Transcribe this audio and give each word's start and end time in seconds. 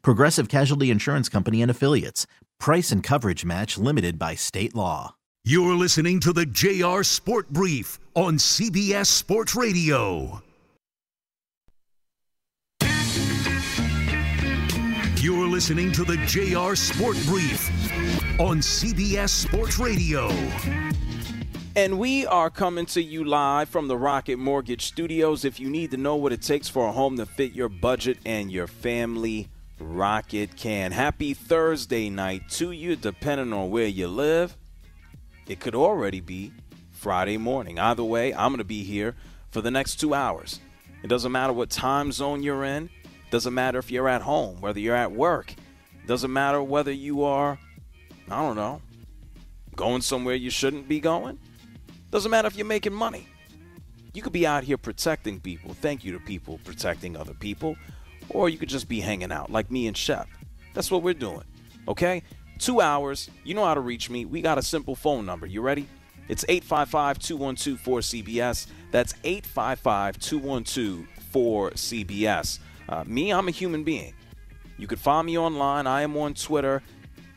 Progressive 0.00 0.48
Casualty 0.48 0.90
Insurance 0.90 1.28
Company 1.28 1.60
and 1.60 1.70
Affiliates. 1.70 2.26
Price 2.58 2.90
and 2.90 3.02
coverage 3.02 3.44
match 3.44 3.76
limited 3.76 4.18
by 4.18 4.34
state 4.34 4.74
law. 4.74 5.16
You're 5.44 5.74
listening 5.74 6.20
to 6.20 6.32
the 6.32 6.46
JR 6.46 7.02
Sport 7.02 7.50
Brief 7.50 7.98
on 8.14 8.36
CBS 8.36 9.06
Sports 9.06 9.54
Radio. 9.56 10.40
You're 15.22 15.48
listening 15.48 15.92
to 15.92 16.04
the 16.04 16.16
JR 16.26 16.74
Sport 16.74 17.16
Brief 17.26 17.68
on 18.40 18.58
CBS 18.58 19.28
Sports 19.28 19.78
Radio. 19.78 20.28
And 21.76 21.98
we 21.98 22.26
are 22.26 22.50
coming 22.50 22.86
to 22.86 23.02
you 23.02 23.24
live 23.24 23.68
from 23.68 23.88
the 23.88 23.96
Rocket 23.96 24.38
Mortgage 24.38 24.84
Studios. 24.84 25.44
If 25.44 25.58
you 25.58 25.70
need 25.70 25.90
to 25.92 25.96
know 25.96 26.16
what 26.16 26.32
it 26.32 26.42
takes 26.42 26.68
for 26.68 26.86
a 26.88 26.92
home 26.92 27.16
to 27.16 27.24
fit 27.24 27.52
your 27.52 27.68
budget 27.68 28.18
and 28.26 28.50
your 28.50 28.66
family, 28.66 29.48
Rocket 29.82 30.56
can. 30.56 30.92
Happy 30.92 31.34
Thursday 31.34 32.08
night 32.08 32.48
to 32.50 32.70
you, 32.70 32.96
depending 32.96 33.52
on 33.52 33.70
where 33.70 33.86
you 33.86 34.08
live. 34.08 34.56
It 35.46 35.60
could 35.60 35.74
already 35.74 36.20
be 36.20 36.52
Friday 36.92 37.36
morning. 37.36 37.78
Either 37.78 38.04
way, 38.04 38.32
I'm 38.32 38.50
going 38.52 38.58
to 38.58 38.64
be 38.64 38.84
here 38.84 39.16
for 39.50 39.60
the 39.60 39.70
next 39.70 39.96
two 39.96 40.14
hours. 40.14 40.60
It 41.02 41.08
doesn't 41.08 41.32
matter 41.32 41.52
what 41.52 41.68
time 41.68 42.12
zone 42.12 42.42
you're 42.42 42.64
in, 42.64 42.88
doesn't 43.30 43.52
matter 43.52 43.78
if 43.78 43.90
you're 43.90 44.08
at 44.08 44.22
home, 44.22 44.60
whether 44.60 44.78
you're 44.78 44.94
at 44.94 45.10
work, 45.10 45.52
doesn't 46.06 46.32
matter 46.32 46.62
whether 46.62 46.92
you 46.92 47.24
are, 47.24 47.58
I 48.30 48.40
don't 48.40 48.56
know, 48.56 48.80
going 49.74 50.00
somewhere 50.00 50.36
you 50.36 50.50
shouldn't 50.50 50.88
be 50.88 51.00
going. 51.00 51.38
Doesn't 52.10 52.30
matter 52.30 52.46
if 52.46 52.56
you're 52.56 52.66
making 52.66 52.92
money. 52.92 53.26
You 54.14 54.22
could 54.22 54.32
be 54.32 54.46
out 54.46 54.64
here 54.64 54.76
protecting 54.76 55.40
people. 55.40 55.74
Thank 55.74 56.04
you 56.04 56.12
to 56.12 56.20
people 56.20 56.60
protecting 56.64 57.16
other 57.16 57.34
people. 57.34 57.76
Or 58.32 58.48
you 58.48 58.58
could 58.58 58.68
just 58.68 58.88
be 58.88 59.00
hanging 59.00 59.32
out 59.32 59.50
like 59.50 59.70
me 59.70 59.86
and 59.86 59.96
Shep. 59.96 60.28
That's 60.74 60.90
what 60.90 61.02
we're 61.02 61.14
doing. 61.14 61.44
Okay? 61.88 62.22
Two 62.58 62.80
hours. 62.80 63.30
You 63.44 63.54
know 63.54 63.64
how 63.64 63.74
to 63.74 63.80
reach 63.80 64.08
me. 64.08 64.24
We 64.24 64.40
got 64.40 64.58
a 64.58 64.62
simple 64.62 64.94
phone 64.94 65.26
number. 65.26 65.46
You 65.46 65.60
ready? 65.60 65.88
It's 66.28 66.44
855 66.48 67.18
212 67.18 67.78
4CBS. 67.80 68.66
That's 68.90 69.14
855 69.24 70.18
212 70.18 71.06
4CBS. 71.32 72.58
Uh, 72.88 73.04
me, 73.06 73.32
I'm 73.32 73.48
a 73.48 73.50
human 73.50 73.84
being. 73.84 74.14
You 74.78 74.86
could 74.86 75.00
find 75.00 75.26
me 75.26 75.38
online. 75.38 75.86
I 75.86 76.02
am 76.02 76.16
on 76.16 76.34
Twitter 76.34 76.82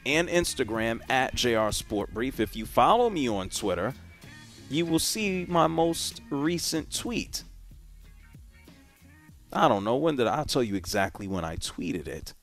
and 0.05 0.29
Instagram 0.29 1.01
at 1.09 1.35
JR 1.35 1.71
Sport 1.71 2.13
Brief. 2.13 2.39
If 2.39 2.55
you 2.55 2.65
follow 2.65 3.09
me 3.09 3.27
on 3.27 3.49
Twitter, 3.49 3.93
you 4.69 4.85
will 4.85 4.99
see 4.99 5.45
my 5.47 5.67
most 5.67 6.21
recent 6.29 6.93
tweet. 6.93 7.43
I 9.55 9.69
don't 9.69 9.85
know 9.85 9.95
when 9.95 10.17
did 10.17 10.27
I, 10.27 10.43
tell 10.43 10.63
you 10.63 10.75
exactly 10.75 11.27
when 11.27 11.45
I 11.45 11.55
tweeted 11.55 12.07
it. 12.07 12.33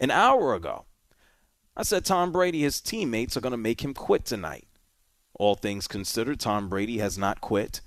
An 0.00 0.10
hour 0.10 0.54
ago. 0.54 0.86
I 1.76 1.82
said 1.82 2.04
Tom 2.04 2.32
Brady, 2.32 2.62
his 2.62 2.80
teammates 2.80 3.36
are 3.36 3.40
going 3.40 3.52
to 3.52 3.58
make 3.58 3.84
him 3.84 3.92
quit 3.92 4.24
tonight. 4.24 4.66
All 5.34 5.54
things 5.54 5.86
considered, 5.86 6.40
Tom 6.40 6.68
Brady 6.68 6.98
has 6.98 7.18
not 7.18 7.40
quit, 7.40 7.82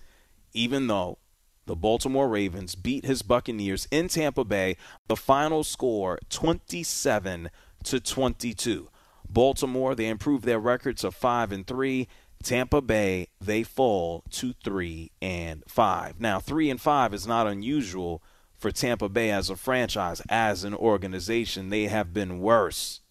even 0.53 0.87
though 0.87 1.17
the 1.65 1.75
Baltimore 1.75 2.27
Ravens 2.27 2.75
beat 2.75 3.05
his 3.05 3.23
Buccaneers 3.23 3.87
in 3.89 4.07
Tampa 4.07 4.43
Bay. 4.43 4.77
The 5.07 5.15
final 5.15 5.63
score 5.63 6.19
27 6.29 7.49
to 7.83 7.99
22. 7.99 8.89
Baltimore, 9.27 9.95
they 9.95 10.07
improved 10.07 10.45
their 10.45 10.59
record 10.59 10.97
to 10.97 11.11
5 11.11 11.51
and 11.51 11.65
3. 11.65 12.07
Tampa 12.43 12.81
Bay, 12.81 13.29
they 13.41 13.63
fall 13.63 14.23
to 14.29 14.53
3 14.63 15.11
and 15.21 15.63
5. 15.67 16.19
Now, 16.19 16.39
3 16.39 16.69
and 16.69 16.79
5 16.81 17.13
is 17.13 17.25
not 17.25 17.47
unusual 17.47 18.21
for 18.65 18.71
Tampa 18.71 19.07
Bay 19.07 19.29
as 19.29 19.51
a 19.51 19.55
franchise, 19.55 20.23
as 20.27 20.63
an 20.63 20.73
organization. 20.73 21.69
They 21.69 21.83
have 21.83 22.15
been 22.15 22.39
worse. 22.39 23.01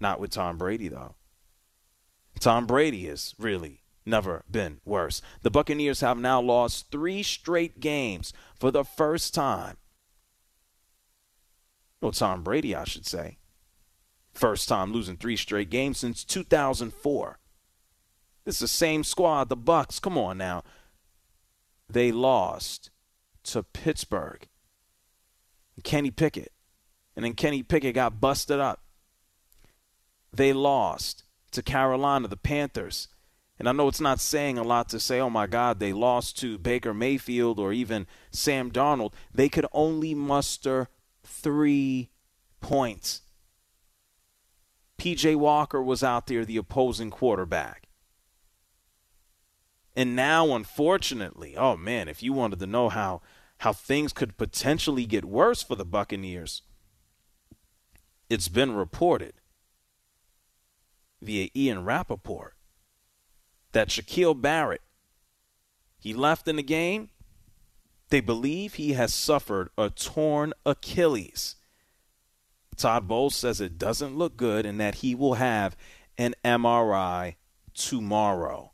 Not 0.00 0.18
with 0.18 0.32
Tom 0.32 0.58
Brady 0.58 0.88
though. 0.88 1.14
Tom 2.40 2.66
Brady 2.66 3.06
has 3.06 3.36
really 3.38 3.84
never 4.04 4.42
been 4.50 4.80
worse. 4.84 5.22
The 5.42 5.52
Buccaneers 5.52 6.00
have 6.00 6.18
now 6.18 6.40
lost 6.40 6.90
3 6.90 7.22
straight 7.22 7.78
games 7.78 8.32
for 8.58 8.72
the 8.72 8.82
first 8.82 9.34
time. 9.34 9.76
Well, 12.00 12.10
Tom 12.10 12.42
Brady, 12.42 12.74
I 12.74 12.82
should 12.82 13.06
say. 13.06 13.38
First 14.34 14.68
time 14.68 14.92
losing 14.92 15.16
3 15.16 15.36
straight 15.36 15.70
games 15.70 15.98
since 15.98 16.24
2004. 16.24 17.38
This 18.44 18.56
is 18.56 18.62
the 18.62 18.66
same 18.66 19.04
squad, 19.04 19.48
the 19.48 19.56
Bucs. 19.56 20.02
Come 20.02 20.18
on 20.18 20.38
now. 20.38 20.64
They 21.88 22.10
lost 22.10 22.90
to 23.52 23.62
Pittsburgh. 23.62 24.46
Kenny 25.84 26.10
Pickett. 26.10 26.52
And 27.14 27.24
then 27.24 27.34
Kenny 27.34 27.62
Pickett 27.62 27.94
got 27.94 28.20
busted 28.20 28.60
up. 28.60 28.82
They 30.32 30.52
lost 30.52 31.24
to 31.52 31.62
Carolina, 31.62 32.28
the 32.28 32.36
Panthers. 32.36 33.08
And 33.58 33.68
I 33.68 33.72
know 33.72 33.88
it's 33.88 34.00
not 34.00 34.20
saying 34.20 34.56
a 34.56 34.62
lot 34.62 34.88
to 34.90 35.00
say, 35.00 35.18
oh 35.18 35.30
my 35.30 35.46
God, 35.46 35.80
they 35.80 35.92
lost 35.92 36.38
to 36.38 36.58
Baker 36.58 36.94
Mayfield 36.94 37.58
or 37.58 37.72
even 37.72 38.06
Sam 38.30 38.70
Darnold. 38.70 39.12
They 39.34 39.48
could 39.48 39.66
only 39.72 40.14
muster 40.14 40.88
three 41.24 42.10
points. 42.60 43.22
PJ 44.98 45.36
Walker 45.36 45.82
was 45.82 46.02
out 46.02 46.26
there, 46.26 46.44
the 46.44 46.56
opposing 46.56 47.10
quarterback. 47.10 47.88
And 49.96 50.14
now, 50.14 50.54
unfortunately, 50.54 51.56
oh 51.56 51.76
man, 51.76 52.08
if 52.08 52.22
you 52.22 52.32
wanted 52.32 52.60
to 52.60 52.66
know 52.66 52.88
how 52.88 53.20
how 53.58 53.72
things 53.72 54.12
could 54.12 54.36
potentially 54.36 55.06
get 55.06 55.24
worse 55.24 55.62
for 55.62 55.74
the 55.74 55.84
Buccaneers, 55.84 56.62
it's 58.30 58.48
been 58.48 58.74
reported 58.74 59.34
via 61.20 61.48
Ian 61.56 61.84
Rapoport 61.84 62.54
that 63.72 63.88
Shaquille 63.88 64.40
Barrett 64.40 64.82
he 65.98 66.14
left 66.14 66.46
in 66.46 66.56
the 66.56 66.62
game. 66.62 67.10
They 68.10 68.20
believe 68.20 68.74
he 68.74 68.92
has 68.92 69.12
suffered 69.12 69.68
a 69.76 69.90
torn 69.90 70.52
Achilles. 70.64 71.56
Todd 72.76 73.08
Bowles 73.08 73.34
says 73.34 73.60
it 73.60 73.76
doesn't 73.76 74.16
look 74.16 74.36
good 74.36 74.64
and 74.64 74.80
that 74.80 74.96
he 74.96 75.14
will 75.14 75.34
have 75.34 75.76
an 76.16 76.34
MRI 76.44 77.34
tomorrow. 77.74 78.72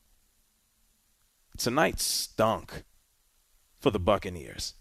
Tonight 1.56 2.00
stunk 2.00 2.84
for 3.84 3.90
the 3.90 4.00
Buccaneers. 4.00 4.72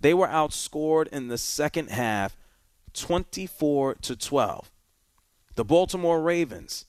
They 0.00 0.14
were 0.14 0.26
outscored 0.26 1.08
in 1.08 1.28
the 1.28 1.36
second 1.36 1.90
half 1.90 2.34
24 2.94 3.96
to 3.96 4.16
12. 4.16 4.70
The 5.54 5.66
Baltimore 5.66 6.22
Ravens, 6.22 6.86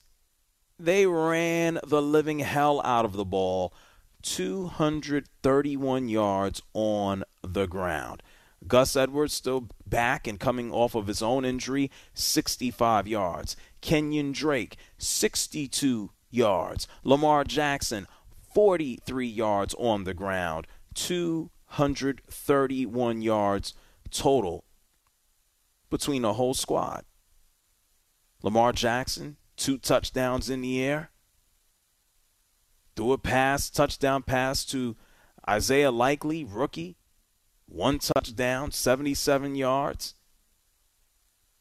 they 0.78 1.04
ran 1.04 1.78
the 1.86 2.00
living 2.00 2.38
hell 2.38 2.80
out 2.82 3.04
of 3.04 3.12
the 3.12 3.26
ball, 3.26 3.74
231 4.22 6.08
yards 6.08 6.62
on 6.72 7.24
the 7.42 7.66
ground. 7.66 8.22
Gus 8.66 8.96
Edwards 8.96 9.34
still 9.34 9.68
back 9.86 10.26
and 10.26 10.40
coming 10.40 10.72
off 10.72 10.94
of 10.94 11.08
his 11.08 11.20
own 11.20 11.44
injury, 11.44 11.90
65 12.14 13.06
yards. 13.06 13.54
Kenyon 13.82 14.32
Drake, 14.32 14.78
62 14.96 16.10
yards. 16.30 16.88
Lamar 17.04 17.44
Jackson, 17.44 18.06
43 18.54 19.26
yards 19.26 19.74
on 19.78 20.04
the 20.04 20.14
ground, 20.14 20.66
231 20.94 23.22
yards 23.22 23.74
total 24.10 24.64
between 25.88 26.22
the 26.22 26.32
whole 26.34 26.54
squad. 26.54 27.04
Lamar 28.42 28.72
Jackson, 28.72 29.36
two 29.56 29.78
touchdowns 29.78 30.48
in 30.48 30.62
the 30.62 30.82
air. 30.82 31.10
Threw 32.96 33.12
a 33.12 33.18
pass, 33.18 33.70
touchdown 33.70 34.22
pass 34.22 34.64
to 34.66 34.96
Isaiah 35.48 35.90
Likely, 35.90 36.44
rookie. 36.44 36.96
One 37.66 37.98
touchdown, 37.98 38.72
77 38.72 39.54
yards. 39.54 40.14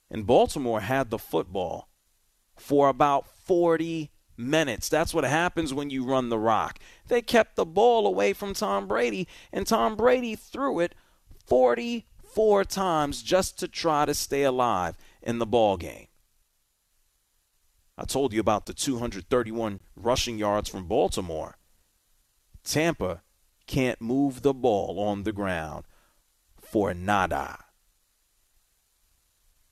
And 0.10 0.26
Baltimore 0.26 0.81
had 0.81 1.12
the 1.12 1.20
football 1.20 1.90
for 2.56 2.90
about 2.90 3.28
40 3.28 4.10
minutes. 4.40 4.90
That's 4.90 5.14
what 5.14 5.26
happens 5.26 5.74
when 5.74 5.90
you 5.90 6.04
run 6.06 6.30
the 6.30 6.40
rock. 6.40 6.80
They 7.08 7.22
kept 7.22 7.56
the 7.56 7.66
ball 7.66 8.08
away 8.08 8.34
from 8.34 8.54
Tom 8.54 8.88
Brady, 8.88 9.28
and 9.52 9.68
Tom 9.68 9.96
Brady 9.96 10.36
threw 10.36 10.80
it 10.80 10.96
44 11.46 12.64
times 12.64 13.22
just 13.22 13.60
to 13.60 13.68
try 13.68 14.06
to 14.06 14.14
stay 14.14 14.44
alive 14.44 14.96
in 15.22 15.40
the 15.40 15.46
ball 15.46 15.78
game. 15.78 16.08
I 17.98 18.06
told 18.06 18.32
you 18.32 18.40
about 18.40 18.66
the 18.66 18.74
231 18.74 19.82
rushing 19.98 20.38
yards 20.38 20.70
from 20.70 20.88
Baltimore. 20.88 21.58
Tampa 22.64 23.24
can't 23.68 24.00
move 24.00 24.42
the 24.42 24.54
ball 24.54 25.00
on 25.00 25.24
the 25.24 25.34
ground 25.34 25.84
for 26.62 26.94
nada. 26.94 27.66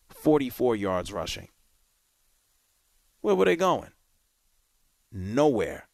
44 0.10 0.76
yards 0.76 1.14
rushing. 1.14 1.48
Where 3.22 3.36
were 3.36 3.46
they 3.46 3.56
going? 3.56 3.92
Nowhere. 5.12 5.88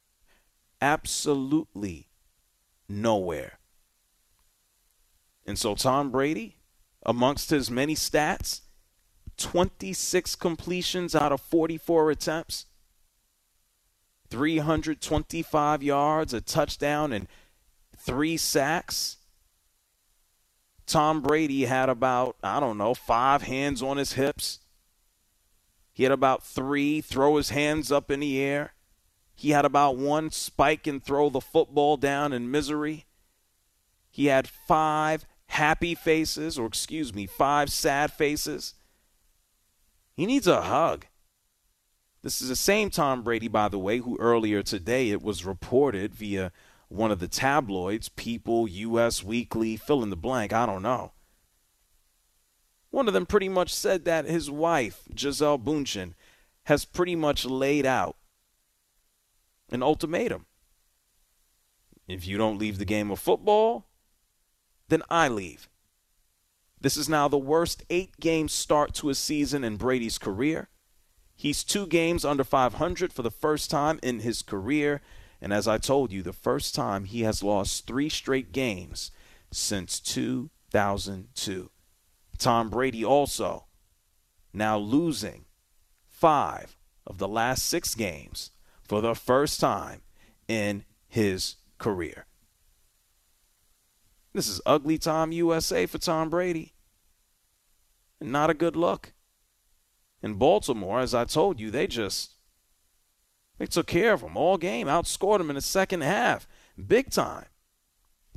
Absolutely 0.81 2.09
nowhere. 2.89 3.59
And 5.45 5.57
so 5.57 5.75
Tom 5.75 6.11
Brady, 6.11 6.57
amongst 7.05 7.49
his 7.49 7.69
many 7.69 7.95
stats, 7.95 8.61
26 9.37 10.35
completions 10.35 11.15
out 11.15 11.31
of 11.31 11.41
44 11.41 12.11
attempts, 12.11 12.65
325 14.29 15.83
yards, 15.83 16.33
a 16.33 16.41
touchdown, 16.41 17.11
and 17.11 17.27
three 17.97 18.37
sacks. 18.37 19.17
Tom 20.85 21.21
Brady 21.21 21.65
had 21.65 21.89
about, 21.89 22.35
I 22.43 22.59
don't 22.59 22.77
know, 22.77 22.93
five 22.93 23.43
hands 23.43 23.81
on 23.81 23.97
his 23.97 24.13
hips. 24.13 24.59
He 25.93 26.03
had 26.03 26.11
about 26.11 26.43
three 26.43 27.01
throw 27.01 27.37
his 27.37 27.49
hands 27.49 27.91
up 27.91 28.09
in 28.09 28.19
the 28.21 28.39
air. 28.39 28.73
He 29.35 29.49
had 29.49 29.65
about 29.65 29.97
one 29.97 30.29
spike 30.31 30.87
and 30.87 31.03
throw 31.03 31.29
the 31.29 31.41
football 31.41 31.97
down 31.97 32.33
in 32.33 32.51
misery. 32.51 33.05
He 34.09 34.27
had 34.27 34.47
five 34.47 35.25
happy 35.47 35.95
faces, 35.95 36.57
or 36.57 36.67
excuse 36.67 37.13
me, 37.13 37.25
five 37.25 37.71
sad 37.71 38.11
faces. 38.11 38.75
He 40.15 40.25
needs 40.25 40.47
a 40.47 40.61
hug. 40.61 41.07
This 42.21 42.41
is 42.41 42.47
the 42.47 42.55
same 42.55 42.89
Tom 42.89 43.21
Brady, 43.23 43.47
by 43.47 43.67
the 43.67 43.79
way, 43.79 43.97
who 43.97 44.17
earlier 44.17 44.63
today 44.63 45.09
it 45.09 45.21
was 45.21 45.45
reported 45.45 46.13
via 46.15 46.51
one 46.87 47.11
of 47.11 47.19
the 47.19 47.27
tabloids, 47.27 48.07
People, 48.07 48.67
U.S. 48.67 49.23
Weekly, 49.23 49.75
fill 49.75 50.03
in 50.03 50.09
the 50.09 50.15
blank, 50.15 50.53
I 50.53 50.65
don't 50.65 50.83
know. 50.83 51.11
One 52.91 53.07
of 53.07 53.13
them 53.13 53.25
pretty 53.25 53.49
much 53.49 53.73
said 53.73 54.05
that 54.05 54.25
his 54.25 54.51
wife, 54.51 55.01
Gisele 55.13 55.57
Bündchen, 55.57 56.13
has 56.65 56.85
pretty 56.85 57.15
much 57.15 57.43
laid 57.45 57.85
out 57.85 58.15
an 59.71 59.83
ultimatum. 59.83 60.45
If 62.07 62.27
you 62.27 62.37
don't 62.37 62.57
leave 62.57 62.77
the 62.77 62.85
game 62.85 63.11
of 63.11 63.19
football, 63.19 63.87
then 64.89 65.01
I 65.09 65.27
leave. 65.27 65.69
This 66.81 66.97
is 66.97 67.07
now 67.07 67.27
the 67.27 67.37
worst 67.37 67.83
eight 67.89 68.19
game 68.19 68.49
start 68.49 68.93
to 68.95 69.09
a 69.09 69.15
season 69.15 69.63
in 69.63 69.77
Brady's 69.77 70.17
career. 70.17 70.69
He's 71.35 71.63
two 71.63 71.87
games 71.87 72.25
under 72.25 72.43
500 72.43 73.13
for 73.13 73.21
the 73.21 73.31
first 73.31 73.71
time 73.71 73.99
in 74.03 74.19
his 74.19 74.41
career. 74.41 75.01
And 75.41 75.51
as 75.53 75.67
I 75.67 75.77
told 75.77 76.11
you, 76.11 76.21
the 76.21 76.33
first 76.33 76.75
time 76.75 77.05
he 77.05 77.21
has 77.23 77.43
lost 77.43 77.87
three 77.87 78.09
straight 78.09 78.51
games 78.51 79.11
since 79.51 79.99
2002. 79.99 81.69
Tom 82.37 82.69
Brady 82.69 83.05
also 83.05 83.65
now 84.53 84.77
losing 84.77 85.45
five 86.05 86.77
of 87.05 87.17
the 87.17 87.27
last 87.27 87.63
six 87.63 87.95
games 87.95 88.51
for 88.93 89.01
the 89.01 89.15
first 89.15 89.59
time 89.59 90.01
in 90.47 90.85
his 91.07 91.55
career. 91.79 92.27
This 94.33 94.47
is 94.47 94.61
ugly 94.67 94.99
time 94.99 95.31
USA 95.31 95.87
for 95.87 95.97
Tom 95.97 96.29
Brady. 96.29 96.73
Not 98.21 98.51
a 98.51 98.53
good 98.53 98.75
look. 98.75 99.13
In 100.21 100.35
Baltimore, 100.35 100.99
as 100.99 101.15
I 101.15 101.25
told 101.25 101.59
you, 101.59 101.71
they 101.71 101.87
just 101.87 102.33
they 103.57 103.65
took 103.65 103.87
care 103.87 104.13
of 104.13 104.21
him 104.21 104.37
all 104.37 104.59
game, 104.59 104.85
outscored 104.85 105.39
him 105.39 105.49
in 105.49 105.55
the 105.55 105.61
second 105.61 106.01
half, 106.01 106.47
big 106.77 107.09
time. 107.09 107.47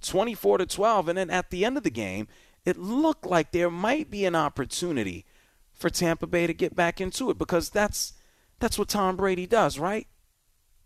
24 0.00 0.56
to 0.56 0.64
12 0.64 1.08
and 1.08 1.18
then 1.18 1.28
at 1.28 1.50
the 1.50 1.66
end 1.66 1.76
of 1.76 1.82
the 1.82 1.90
game, 1.90 2.28
it 2.64 2.78
looked 2.78 3.26
like 3.26 3.52
there 3.52 3.68
might 3.68 4.10
be 4.10 4.24
an 4.24 4.34
opportunity 4.34 5.26
for 5.74 5.90
Tampa 5.90 6.26
Bay 6.26 6.46
to 6.46 6.54
get 6.54 6.74
back 6.74 6.98
into 6.98 7.28
it 7.28 7.36
because 7.36 7.68
that's 7.68 8.14
that's 8.58 8.78
what 8.78 8.88
Tom 8.88 9.16
Brady 9.16 9.46
does, 9.46 9.78
right? 9.78 10.06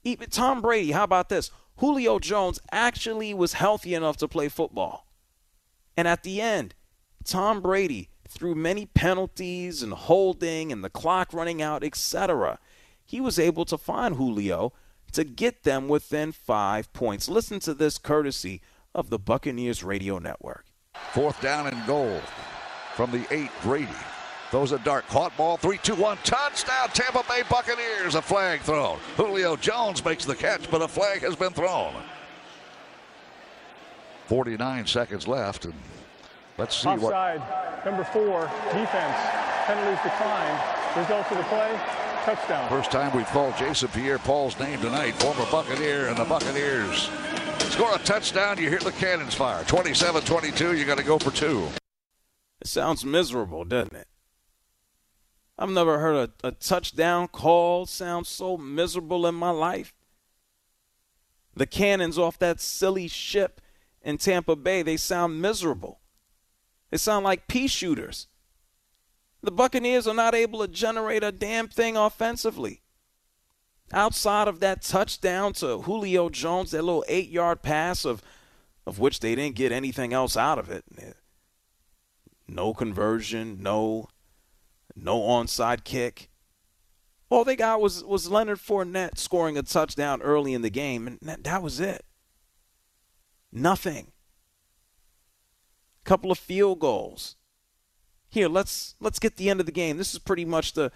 Even 0.04 0.30
Tom 0.30 0.62
Brady, 0.62 0.92
how 0.92 1.04
about 1.04 1.28
this? 1.28 1.50
Julio 1.76 2.18
Jones 2.18 2.60
actually 2.70 3.34
was 3.34 3.54
healthy 3.54 3.94
enough 3.94 4.16
to 4.18 4.28
play 4.28 4.48
football. 4.48 5.06
And 5.96 6.06
at 6.08 6.22
the 6.22 6.40
end, 6.40 6.74
Tom 7.24 7.60
Brady, 7.60 8.10
through 8.28 8.54
many 8.54 8.86
penalties 8.86 9.82
and 9.82 9.92
holding 9.92 10.72
and 10.72 10.82
the 10.82 10.90
clock 10.90 11.32
running 11.32 11.60
out, 11.60 11.84
etc., 11.84 12.58
he 13.04 13.20
was 13.20 13.38
able 13.38 13.64
to 13.64 13.76
find 13.76 14.16
Julio 14.16 14.72
to 15.12 15.24
get 15.24 15.64
them 15.64 15.88
within 15.88 16.32
five 16.32 16.92
points. 16.92 17.28
Listen 17.28 17.60
to 17.60 17.74
this 17.74 17.98
courtesy 17.98 18.62
of 18.94 19.10
the 19.10 19.18
Buccaneers 19.18 19.82
Radio 19.82 20.18
Network. 20.18 20.66
Fourth 21.12 21.40
down 21.40 21.66
and 21.66 21.86
goal 21.86 22.20
from 22.94 23.10
the 23.10 23.26
eight. 23.30 23.50
Brady 23.62 23.88
throws 24.50 24.72
a 24.72 24.78
dart, 24.80 25.06
caught 25.08 25.36
ball, 25.36 25.56
three, 25.56 25.78
two, 25.78 25.94
one, 25.94 26.18
touchdown, 26.24 26.88
Tampa 26.92 27.24
Bay 27.28 27.42
Buccaneers. 27.48 28.14
A 28.14 28.22
flag 28.22 28.60
thrown. 28.60 28.98
Julio 29.16 29.56
Jones 29.56 30.04
makes 30.04 30.24
the 30.24 30.34
catch, 30.34 30.70
but 30.70 30.82
a 30.82 30.88
flag 30.88 31.22
has 31.22 31.36
been 31.36 31.52
thrown. 31.52 31.94
49 34.26 34.86
seconds 34.86 35.26
left, 35.26 35.64
and 35.64 35.74
let's 36.58 36.76
see 36.76 36.88
Offside, 36.88 37.40
what. 37.40 37.84
number 37.84 38.04
four, 38.04 38.42
defense. 38.72 39.16
Penalties 39.66 40.02
decline. 40.02 40.60
Results 40.96 41.30
of 41.30 41.36
the 41.38 41.44
play, 41.44 41.80
touchdown. 42.24 42.68
First 42.68 42.90
time 42.90 43.16
we've 43.16 43.26
called 43.26 43.56
Jason 43.56 43.88
Pierre-Paul's 43.88 44.58
name 44.58 44.80
tonight, 44.80 45.12
former 45.14 45.48
Buccaneer, 45.50 46.08
and 46.08 46.16
the 46.16 46.24
Buccaneers 46.24 47.08
score 47.70 47.94
a 47.94 47.98
touchdown, 48.00 48.58
you 48.58 48.68
hear 48.68 48.80
the 48.80 48.92
cannons 48.92 49.34
fire. 49.34 49.64
27 49.64 50.22
22, 50.22 50.76
you 50.76 50.84
got 50.84 50.98
to 50.98 51.04
go 51.04 51.18
for 51.18 51.30
two. 51.30 51.66
It 52.60 52.66
sounds 52.66 53.04
miserable, 53.04 53.64
doesn't 53.64 53.94
it? 53.94 54.06
I've 55.60 55.68
never 55.68 55.98
heard 55.98 56.30
a, 56.42 56.48
a 56.48 56.52
touchdown 56.52 57.28
call 57.28 57.84
sound 57.84 58.26
so 58.26 58.56
miserable 58.56 59.26
in 59.26 59.34
my 59.34 59.50
life. 59.50 59.92
The 61.54 61.66
cannons 61.66 62.18
off 62.18 62.38
that 62.38 62.60
silly 62.60 63.08
ship 63.08 63.60
in 64.00 64.16
Tampa 64.16 64.56
Bay, 64.56 64.80
they 64.80 64.96
sound 64.96 65.42
miserable. 65.42 66.00
They 66.90 66.96
sound 66.96 67.24
like 67.24 67.46
pea 67.46 67.68
shooters. 67.68 68.28
The 69.42 69.50
Buccaneers 69.50 70.08
are 70.08 70.14
not 70.14 70.34
able 70.34 70.60
to 70.60 70.68
generate 70.68 71.22
a 71.22 71.30
damn 71.30 71.68
thing 71.68 71.94
offensively 71.94 72.80
outside 73.92 74.48
of 74.48 74.60
that 74.60 74.80
touchdown 74.80 75.52
to 75.54 75.82
Julio 75.82 76.30
Jones, 76.30 76.70
that 76.70 76.82
little 76.82 77.04
eight 77.06 77.28
yard 77.28 77.60
pass 77.62 78.06
of 78.06 78.22
of 78.86 78.98
which 78.98 79.20
they 79.20 79.34
didn't 79.34 79.56
get 79.56 79.72
anything 79.72 80.14
else 80.14 80.38
out 80.38 80.58
of 80.58 80.70
it. 80.70 80.84
No 82.48 82.72
conversion, 82.72 83.62
no 83.62 84.08
no 85.02 85.20
onside 85.20 85.84
kick. 85.84 86.30
All 87.28 87.44
they 87.44 87.56
got 87.56 87.80
was 87.80 88.02
was 88.04 88.28
Leonard 88.28 88.58
Fournette 88.58 89.16
scoring 89.16 89.56
a 89.56 89.62
touchdown 89.62 90.20
early 90.22 90.52
in 90.52 90.62
the 90.62 90.70
game, 90.70 91.06
and 91.06 91.18
that, 91.22 91.44
that 91.44 91.62
was 91.62 91.78
it. 91.80 92.04
Nothing. 93.52 94.12
Couple 96.04 96.32
of 96.32 96.38
field 96.38 96.80
goals. 96.80 97.36
Here, 98.28 98.48
let's 98.48 98.96
let's 99.00 99.18
get 99.18 99.36
the 99.36 99.48
end 99.48 99.60
of 99.60 99.66
the 99.66 99.72
game. 99.72 99.96
This 99.96 100.12
is 100.12 100.18
pretty 100.18 100.44
much 100.44 100.72
the 100.72 100.90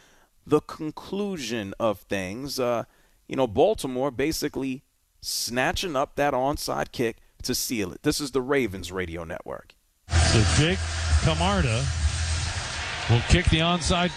the 0.47 0.61
conclusion 0.61 1.73
of 1.79 2.01
things. 2.01 2.59
Uh, 2.59 2.85
you 3.29 3.37
know, 3.37 3.47
Baltimore 3.47 4.11
basically 4.11 4.83
snatching 5.21 5.97
up 5.97 6.17
that 6.17 6.35
onside 6.35 6.93
kick 6.93 7.19
to 7.43 7.55
seal 7.55 7.93
it. 7.93 8.03
This 8.03 8.21
is 8.21 8.33
the 8.33 8.43
Ravens 8.43 8.93
radio 8.93 9.25
network. 9.25 9.75
So 10.09 10.43
Jake 10.57 10.79
Camarda 11.23 11.85
will 13.11 13.21
kick 13.29 13.47
the 13.47 13.59
onside, 13.59 14.13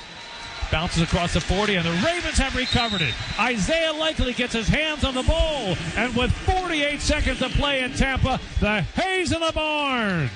bounces 0.72 1.04
across 1.04 1.34
the 1.34 1.42
40, 1.42 1.76
and 1.76 1.86
the 1.86 1.92
Ravens 2.06 2.38
have 2.38 2.56
recovered 2.56 3.02
it. 3.02 3.14
Isaiah 3.40 3.94
Likely 3.94 4.34
gets 4.34 4.54
his 4.54 4.68
hands 4.68 5.04
on 5.04 5.16
the 5.16 5.24
ball, 5.24 5.76
and 5.96 6.16
with 6.16 6.32
48 6.32 7.02
seconds 7.02 7.40
to 7.40 7.50
play 7.50 7.84
in 7.84 7.94
Tampa, 7.94 8.40
the 8.60 8.82
hay's 8.82 9.32
in 9.32 9.42
the 9.42 9.52
barn. 9.54 10.30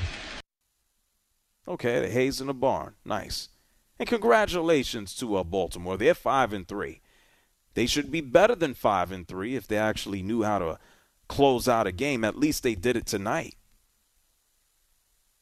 Okay, 1.68 2.02
the 2.02 2.10
hay's 2.10 2.42
in 2.42 2.48
the 2.48 2.54
barn. 2.54 2.96
Nice. 3.06 3.50
And 4.00 4.08
congratulations 4.08 5.14
to 5.16 5.36
uh, 5.36 5.44
Baltimore. 5.44 5.98
They're 5.98 6.14
five 6.14 6.54
and 6.54 6.68
three. 6.68 7.02
They 7.74 7.86
should 7.86 8.12
be 8.12 8.22
better 8.22 8.56
than 8.56 8.74
5 8.74 9.12
and 9.12 9.28
3 9.28 9.56
if 9.56 9.68
they 9.68 9.78
actually 9.78 10.22
knew 10.22 10.44
how 10.44 10.60
to 10.60 10.80
close 11.28 11.68
out 11.68 11.88
a 11.88 11.92
game. 11.92 12.24
At 12.24 12.38
least 12.38 12.64
they 12.64 12.76
did 12.76 12.98
it 12.98 13.06
tonight. 13.06 13.56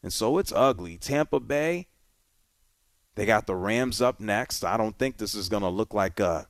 And 0.03 0.13
so 0.13 0.37
it's 0.37 0.53
ugly. 0.55 0.97
Tampa 0.97 1.39
Bay, 1.39 1.87
they 3.19 3.25
got 3.25 3.47
the 3.47 3.55
Rams 3.55 4.01
up 4.01 4.21
next. 4.21 4.63
I 4.63 4.77
don't 4.77 4.97
think 4.97 5.17
this 5.17 5.35
is 5.35 5.49
going 5.49 5.63
to 5.63 5.67
look 5.67 5.93
like 5.93 6.21
a, 6.21 6.47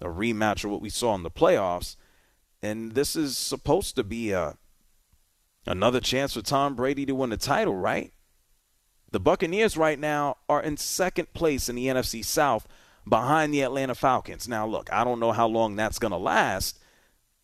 a 0.00 0.06
rematch 0.06 0.64
of 0.64 0.70
what 0.70 0.80
we 0.80 0.88
saw 0.88 1.14
in 1.14 1.22
the 1.22 1.30
playoffs. 1.30 1.96
And 2.62 2.92
this 2.92 3.16
is 3.16 3.36
supposed 3.36 3.96
to 3.96 4.02
be 4.02 4.30
a 4.30 4.56
another 5.66 6.00
chance 6.00 6.32
for 6.32 6.40
Tom 6.40 6.74
Brady 6.74 7.04
to 7.04 7.14
win 7.14 7.28
the 7.28 7.36
title, 7.36 7.76
right? 7.76 8.14
The 9.12 9.20
Buccaneers 9.20 9.76
right 9.76 9.98
now 9.98 10.38
are 10.48 10.62
in 10.62 10.78
second 10.78 11.34
place 11.34 11.68
in 11.68 11.76
the 11.76 11.88
NFC 11.88 12.24
South 12.24 12.66
behind 13.06 13.52
the 13.52 13.60
Atlanta 13.60 13.94
Falcons. 13.94 14.48
Now, 14.48 14.66
look, 14.66 14.90
I 14.90 15.04
don't 15.04 15.20
know 15.20 15.32
how 15.32 15.46
long 15.46 15.76
that's 15.76 15.98
going 15.98 16.12
to 16.12 16.16
last, 16.16 16.78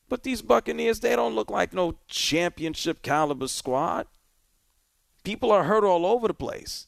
but 0.09 0.23
these 0.23 0.41
Buccaneers, 0.41 1.00
they 1.00 1.14
don't 1.14 1.35
look 1.35 1.50
like 1.50 1.75
no 1.75 1.99
championship 2.09 3.02
caliber 3.02 3.49
squad. 3.49 4.07
People 5.25 5.52
are 5.52 5.64
hurt 5.64 5.85
all 5.85 6.07
over 6.07 6.26
the 6.26 6.33
place. 6.33 6.87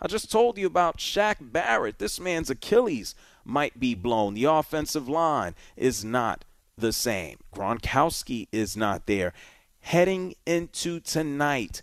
I 0.00 0.06
just 0.06 0.30
told 0.30 0.58
you 0.58 0.66
about 0.66 0.98
Shaq 0.98 1.36
Barrett. 1.40 1.98
This 1.98 2.20
man's 2.20 2.50
Achilles 2.50 3.14
might 3.44 3.80
be 3.80 3.94
blown. 3.94 4.34
The 4.34 4.44
offensive 4.44 5.08
line 5.08 5.54
is 5.76 6.04
not 6.04 6.44
the 6.76 6.92
same. 6.92 7.38
Gronkowski 7.54 8.46
is 8.52 8.76
not 8.76 9.06
there. 9.06 9.32
Heading 9.80 10.34
into 10.46 11.00
tonight, 11.00 11.82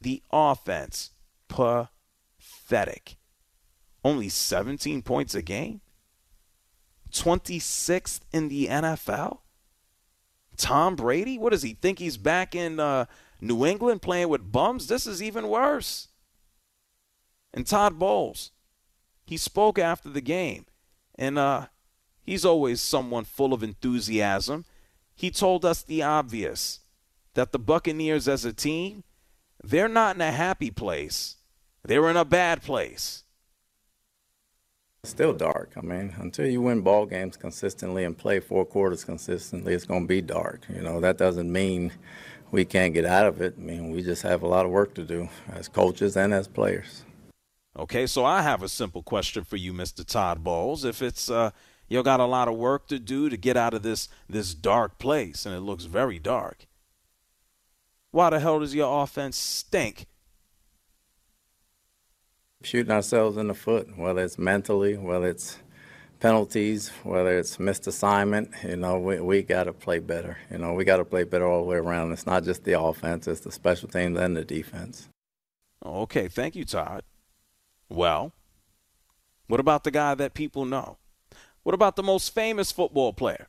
the 0.00 0.22
offense 0.32 1.10
pathetic. 1.48 3.16
Only 4.04 4.28
17 4.28 5.02
points 5.02 5.34
a 5.34 5.42
game. 5.42 5.80
26th 7.12 8.20
in 8.32 8.48
the 8.48 8.68
NFL. 8.68 9.38
Tom 10.56 10.96
Brady, 10.96 11.38
what 11.38 11.50
does 11.50 11.62
he 11.62 11.74
think 11.74 11.98
he's 11.98 12.16
back 12.16 12.54
in 12.54 12.80
uh, 12.80 13.06
New 13.40 13.66
England 13.66 14.02
playing 14.02 14.28
with 14.28 14.52
bums? 14.52 14.86
This 14.86 15.06
is 15.06 15.22
even 15.22 15.48
worse. 15.48 16.08
And 17.56 17.66
Todd 17.66 17.98
Bowles, 17.98 18.52
he 19.24 19.38
spoke 19.38 19.78
after 19.78 20.10
the 20.10 20.20
game, 20.20 20.66
and 21.18 21.38
uh, 21.38 21.68
he's 22.20 22.44
always 22.44 22.82
someone 22.82 23.24
full 23.24 23.54
of 23.54 23.62
enthusiasm. 23.62 24.66
He 25.14 25.30
told 25.30 25.64
us 25.64 25.82
the 25.82 26.02
obvious 26.02 26.80
that 27.32 27.52
the 27.52 27.58
Buccaneers 27.58 28.28
as 28.28 28.44
a 28.44 28.52
team, 28.52 29.04
they're 29.64 29.88
not 29.88 30.16
in 30.16 30.20
a 30.20 30.32
happy 30.32 30.70
place. 30.70 31.36
They're 31.82 32.10
in 32.10 32.16
a 32.18 32.26
bad 32.26 32.62
place. 32.62 33.24
Still 35.04 35.32
dark. 35.32 35.70
I 35.78 35.80
mean, 35.80 36.14
until 36.18 36.46
you 36.46 36.60
win 36.60 36.82
ball 36.82 37.06
games 37.06 37.38
consistently 37.38 38.04
and 38.04 38.18
play 38.18 38.38
four 38.38 38.66
quarters 38.66 39.02
consistently, 39.02 39.72
it's 39.72 39.86
going 39.86 40.02
to 40.02 40.08
be 40.08 40.20
dark. 40.20 40.60
You 40.68 40.82
know, 40.82 41.00
that 41.00 41.16
doesn't 41.16 41.50
mean 41.50 41.92
we 42.50 42.66
can't 42.66 42.92
get 42.92 43.06
out 43.06 43.24
of 43.24 43.40
it. 43.40 43.54
I 43.56 43.62
mean, 43.62 43.92
we 43.92 44.02
just 44.02 44.22
have 44.24 44.42
a 44.42 44.46
lot 44.46 44.66
of 44.66 44.72
work 44.72 44.92
to 44.94 45.04
do 45.04 45.30
as 45.48 45.68
coaches 45.68 46.18
and 46.18 46.34
as 46.34 46.48
players. 46.48 47.05
Okay, 47.78 48.06
so 48.06 48.24
I 48.24 48.40
have 48.40 48.62
a 48.62 48.68
simple 48.68 49.02
question 49.02 49.44
for 49.44 49.56
you, 49.56 49.74
Mr. 49.74 50.04
Todd 50.04 50.42
Bowles. 50.42 50.84
If 50.84 51.02
it's 51.02 51.30
uh, 51.30 51.50
you 51.88 52.02
got 52.02 52.20
a 52.20 52.24
lot 52.24 52.48
of 52.48 52.56
work 52.56 52.88
to 52.88 52.98
do 52.98 53.28
to 53.28 53.36
get 53.36 53.56
out 53.56 53.74
of 53.74 53.82
this 53.82 54.08
this 54.28 54.54
dark 54.54 54.98
place, 54.98 55.44
and 55.44 55.54
it 55.54 55.60
looks 55.60 55.84
very 55.84 56.18
dark, 56.18 56.66
why 58.12 58.30
the 58.30 58.40
hell 58.40 58.60
does 58.60 58.74
your 58.74 59.02
offense 59.02 59.36
stink? 59.36 60.06
Shooting 62.62 62.92
ourselves 62.92 63.36
in 63.36 63.48
the 63.48 63.54
foot, 63.54 63.98
whether 63.98 64.24
it's 64.24 64.38
mentally, 64.38 64.96
whether 64.96 65.28
it's 65.28 65.58
penalties, 66.18 66.88
whether 67.02 67.38
it's 67.38 67.60
missed 67.60 67.86
assignment, 67.86 68.50
you 68.64 68.76
know, 68.76 68.98
we, 68.98 69.20
we 69.20 69.42
got 69.42 69.64
to 69.64 69.74
play 69.74 69.98
better. 69.98 70.38
You 70.50 70.56
know, 70.56 70.72
we 70.72 70.84
got 70.84 70.96
to 70.96 71.04
play 71.04 71.24
better 71.24 71.46
all 71.46 71.60
the 71.60 71.66
way 71.68 71.76
around. 71.76 72.12
It's 72.12 72.26
not 72.26 72.42
just 72.42 72.64
the 72.64 72.80
offense, 72.80 73.28
it's 73.28 73.42
the 73.42 73.52
special 73.52 73.88
teams 73.88 74.18
and 74.18 74.34
the 74.34 74.44
defense. 74.44 75.10
Okay, 75.84 76.26
thank 76.26 76.56
you, 76.56 76.64
Todd. 76.64 77.02
Well, 77.88 78.32
what 79.46 79.60
about 79.60 79.84
the 79.84 79.90
guy 79.90 80.14
that 80.14 80.34
people 80.34 80.64
know? 80.64 80.98
What 81.62 81.74
about 81.74 81.96
the 81.96 82.02
most 82.02 82.34
famous 82.34 82.72
football 82.72 83.12
player? 83.12 83.48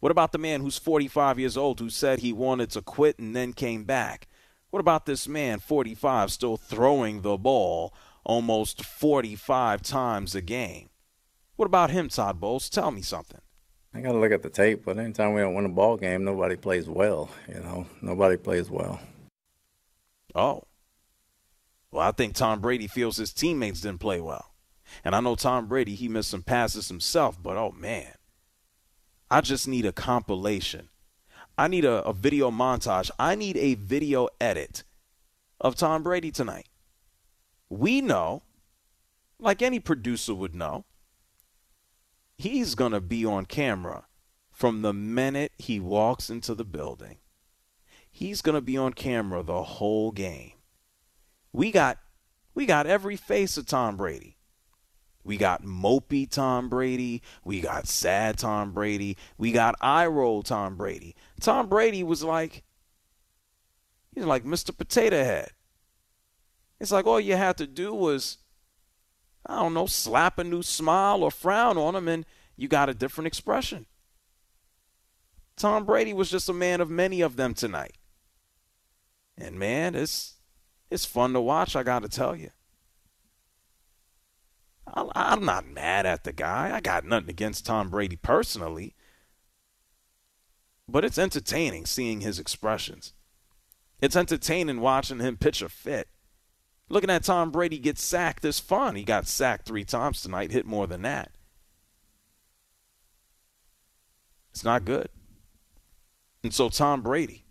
What 0.00 0.12
about 0.12 0.32
the 0.32 0.38
man 0.38 0.60
who's 0.60 0.78
45 0.78 1.38
years 1.38 1.56
old 1.56 1.80
who 1.80 1.90
said 1.90 2.18
he 2.18 2.32
wanted 2.32 2.70
to 2.70 2.82
quit 2.82 3.18
and 3.18 3.34
then 3.34 3.52
came 3.52 3.84
back? 3.84 4.28
What 4.70 4.80
about 4.80 5.06
this 5.06 5.26
man, 5.26 5.58
45, 5.58 6.30
still 6.30 6.56
throwing 6.56 7.22
the 7.22 7.36
ball 7.36 7.94
almost 8.24 8.84
45 8.84 9.82
times 9.82 10.34
a 10.34 10.42
game? 10.42 10.90
What 11.56 11.66
about 11.66 11.90
him, 11.90 12.08
Todd 12.08 12.38
Bowles? 12.38 12.68
Tell 12.68 12.90
me 12.90 13.00
something. 13.02 13.40
I 13.94 14.00
got 14.00 14.12
to 14.12 14.18
look 14.18 14.32
at 14.32 14.42
the 14.42 14.50
tape, 14.50 14.84
but 14.84 14.98
anytime 14.98 15.32
we 15.32 15.40
don't 15.40 15.54
win 15.54 15.64
a 15.64 15.70
ball 15.70 15.96
game, 15.96 16.24
nobody 16.24 16.56
plays 16.56 16.86
well. 16.86 17.30
You 17.48 17.60
know, 17.60 17.86
nobody 18.02 18.36
plays 18.36 18.68
well. 18.68 19.00
Oh. 20.34 20.64
Well, 21.96 22.06
I 22.06 22.12
think 22.12 22.34
Tom 22.34 22.60
Brady 22.60 22.88
feels 22.88 23.16
his 23.16 23.32
teammates 23.32 23.80
didn't 23.80 24.00
play 24.00 24.20
well. 24.20 24.52
And 25.02 25.14
I 25.14 25.20
know 25.20 25.34
Tom 25.34 25.66
Brady, 25.66 25.94
he 25.94 26.08
missed 26.08 26.28
some 26.28 26.42
passes 26.42 26.88
himself, 26.88 27.42
but 27.42 27.56
oh 27.56 27.72
man. 27.72 28.12
I 29.30 29.40
just 29.40 29.66
need 29.66 29.86
a 29.86 29.92
compilation. 29.92 30.90
I 31.56 31.68
need 31.68 31.86
a, 31.86 32.04
a 32.04 32.12
video 32.12 32.50
montage. 32.50 33.10
I 33.18 33.34
need 33.34 33.56
a 33.56 33.76
video 33.76 34.28
edit 34.38 34.84
of 35.58 35.74
Tom 35.74 36.02
Brady 36.02 36.30
tonight. 36.30 36.68
We 37.70 38.02
know, 38.02 38.42
like 39.40 39.62
any 39.62 39.80
producer 39.80 40.34
would 40.34 40.54
know, 40.54 40.84
he's 42.36 42.74
going 42.74 42.92
to 42.92 43.00
be 43.00 43.24
on 43.24 43.46
camera 43.46 44.04
from 44.52 44.82
the 44.82 44.92
minute 44.92 45.52
he 45.56 45.80
walks 45.80 46.28
into 46.28 46.54
the 46.54 46.66
building. 46.66 47.16
He's 48.10 48.42
going 48.42 48.54
to 48.54 48.60
be 48.60 48.76
on 48.76 48.92
camera 48.92 49.42
the 49.42 49.62
whole 49.62 50.12
game. 50.12 50.52
We 51.56 51.72
got 51.72 51.96
we 52.54 52.66
got 52.66 52.86
every 52.86 53.16
face 53.16 53.56
of 53.56 53.64
Tom 53.64 53.96
Brady. 53.96 54.36
We 55.24 55.38
got 55.38 55.62
mopey 55.62 56.30
Tom 56.30 56.68
Brady. 56.68 57.22
We 57.44 57.62
got 57.62 57.88
sad 57.88 58.36
Tom 58.36 58.72
Brady. 58.72 59.16
We 59.38 59.52
got 59.52 59.74
eye 59.80 60.06
roll 60.06 60.42
Tom 60.42 60.76
Brady. 60.76 61.16
Tom 61.40 61.70
Brady 61.70 62.02
was 62.02 62.22
like, 62.22 62.62
he's 64.14 64.26
like 64.26 64.44
Mr. 64.44 64.76
Potato 64.76 65.24
Head. 65.24 65.48
It's 66.78 66.92
like 66.92 67.06
all 67.06 67.18
you 67.18 67.36
had 67.36 67.56
to 67.56 67.66
do 67.66 67.94
was, 67.94 68.36
I 69.46 69.56
don't 69.56 69.72
know, 69.72 69.86
slap 69.86 70.38
a 70.38 70.44
new 70.44 70.62
smile 70.62 71.22
or 71.22 71.30
frown 71.30 71.78
on 71.78 71.96
him 71.96 72.06
and 72.06 72.26
you 72.54 72.68
got 72.68 72.90
a 72.90 72.94
different 72.94 73.28
expression. 73.28 73.86
Tom 75.56 75.86
Brady 75.86 76.12
was 76.12 76.30
just 76.30 76.50
a 76.50 76.52
man 76.52 76.82
of 76.82 76.90
many 76.90 77.22
of 77.22 77.36
them 77.36 77.54
tonight. 77.54 77.96
And 79.38 79.58
man, 79.58 79.94
it's 79.94 80.35
it's 80.90 81.04
fun 81.04 81.32
to 81.32 81.40
watch, 81.40 81.74
I 81.76 81.82
got 81.82 82.02
to 82.02 82.08
tell 82.08 82.36
you. 82.36 82.50
I'm 84.94 85.44
not 85.44 85.66
mad 85.66 86.06
at 86.06 86.24
the 86.24 86.32
guy. 86.32 86.70
I 86.74 86.80
got 86.80 87.04
nothing 87.04 87.28
against 87.28 87.66
Tom 87.66 87.90
Brady 87.90 88.16
personally. 88.16 88.94
But 90.88 91.04
it's 91.04 91.18
entertaining 91.18 91.86
seeing 91.86 92.20
his 92.20 92.38
expressions. 92.38 93.12
It's 94.00 94.14
entertaining 94.14 94.80
watching 94.80 95.18
him 95.18 95.36
pitch 95.36 95.60
a 95.60 95.68
fit. 95.68 96.08
Looking 96.88 97.10
at 97.10 97.24
Tom 97.24 97.50
Brady 97.50 97.78
get 97.78 97.98
sacked 97.98 98.44
is 98.44 98.60
fun. 98.60 98.94
He 98.94 99.02
got 99.02 99.26
sacked 99.26 99.66
three 99.66 99.84
times 99.84 100.22
tonight, 100.22 100.52
hit 100.52 100.66
more 100.66 100.86
than 100.86 101.02
that. 101.02 101.32
It's 104.52 104.62
not 104.62 104.84
good. 104.84 105.08
And 106.44 106.54
so 106.54 106.68
Tom 106.68 107.02
Brady, 107.02 107.44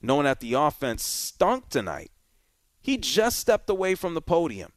knowing 0.00 0.24
that 0.24 0.40
the 0.40 0.54
offense 0.54 1.04
stunk 1.04 1.68
tonight, 1.68 2.11
he 2.82 2.98
just 2.98 3.38
stepped 3.38 3.70
away 3.70 3.94
from 3.94 4.14
the 4.14 4.22
podium 4.22 4.72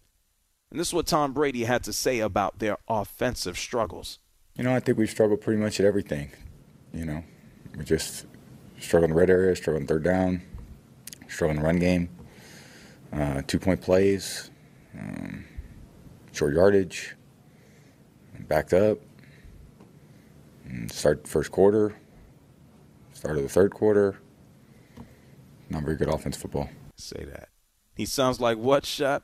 and 0.75 0.79
this 0.81 0.89
is 0.89 0.93
what 0.93 1.07
Tom 1.07 1.31
Brady 1.31 1.63
had 1.63 1.83
to 1.83 1.93
say 1.93 2.19
about 2.19 2.59
their 2.59 2.77
offensive 2.89 3.57
struggles. 3.57 4.19
You 4.57 4.65
know, 4.65 4.75
I 4.75 4.81
think 4.81 4.97
we've 4.97 5.09
struggled 5.09 5.39
pretty 5.39 5.61
much 5.61 5.79
at 5.79 5.85
everything. 5.85 6.31
You 6.93 7.05
know, 7.05 7.23
we 7.77 7.85
just 7.85 8.25
struggle 8.79 9.05
in 9.05 9.11
the 9.11 9.17
red 9.17 9.29
area, 9.29 9.55
struggle 9.55 9.79
in 9.79 9.87
third 9.87 10.03
down, 10.03 10.41
struggle 11.29 11.55
in 11.55 11.61
the 11.61 11.65
run 11.65 11.79
game, 11.79 12.09
uh, 13.13 13.41
two 13.47 13.57
point 13.57 13.81
plays, 13.81 14.49
um, 14.99 15.45
short 16.33 16.53
yardage, 16.53 17.15
backed 18.47 18.73
up, 18.73 18.97
start 20.87 21.25
first 21.25 21.51
quarter, 21.51 21.95
start 23.13 23.37
of 23.37 23.43
the 23.43 23.49
third 23.49 23.73
quarter. 23.73 24.19
Not 25.69 25.83
very 25.83 25.95
good 25.95 26.09
offense 26.09 26.35
football. 26.35 26.69
Say 26.97 27.23
that. 27.25 27.47
He 27.95 28.05
sounds 28.05 28.39
like 28.39 28.57
what, 28.57 28.85
Shep? 28.85 29.23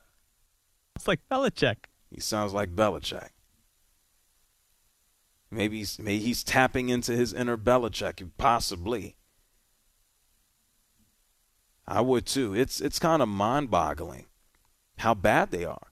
It's 0.95 1.07
like 1.07 1.19
Belichick. 1.29 1.85
He 2.09 2.19
sounds 2.19 2.53
like 2.53 2.75
Belichick. 2.75 3.29
Maybe 5.51 5.79
he's, 5.79 5.99
maybe 5.99 6.23
he's 6.23 6.43
tapping 6.43 6.89
into 6.89 7.11
his 7.13 7.33
inner 7.33 7.57
Belichick, 7.57 8.29
possibly. 8.37 9.17
I 11.85 11.99
would 11.99 12.25
too. 12.25 12.53
It's 12.53 12.79
it's 12.79 12.99
kind 12.99 13.21
of 13.21 13.27
mind-boggling 13.27 14.27
how 14.97 15.13
bad 15.13 15.51
they 15.51 15.65
are. 15.65 15.87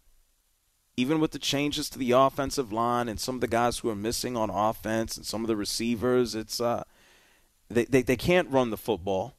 even 0.99 1.21
with 1.21 1.31
the 1.31 1.39
changes 1.39 1.89
to 1.89 1.97
the 1.97 2.11
offensive 2.11 2.73
line 2.73 3.07
and 3.07 3.21
some 3.21 3.35
of 3.35 3.41
the 3.41 3.47
guys 3.47 3.79
who 3.79 3.89
are 3.89 3.95
missing 3.95 4.35
on 4.35 4.49
offense 4.49 5.15
and 5.15 5.25
some 5.25 5.41
of 5.41 5.47
the 5.47 5.55
receivers, 5.55 6.35
it's 6.35 6.59
uh, 6.59 6.83
they, 7.69 7.85
they, 7.85 8.01
they 8.01 8.17
can't 8.17 8.49
run 8.49 8.69
the 8.69 8.75
football. 8.75 9.35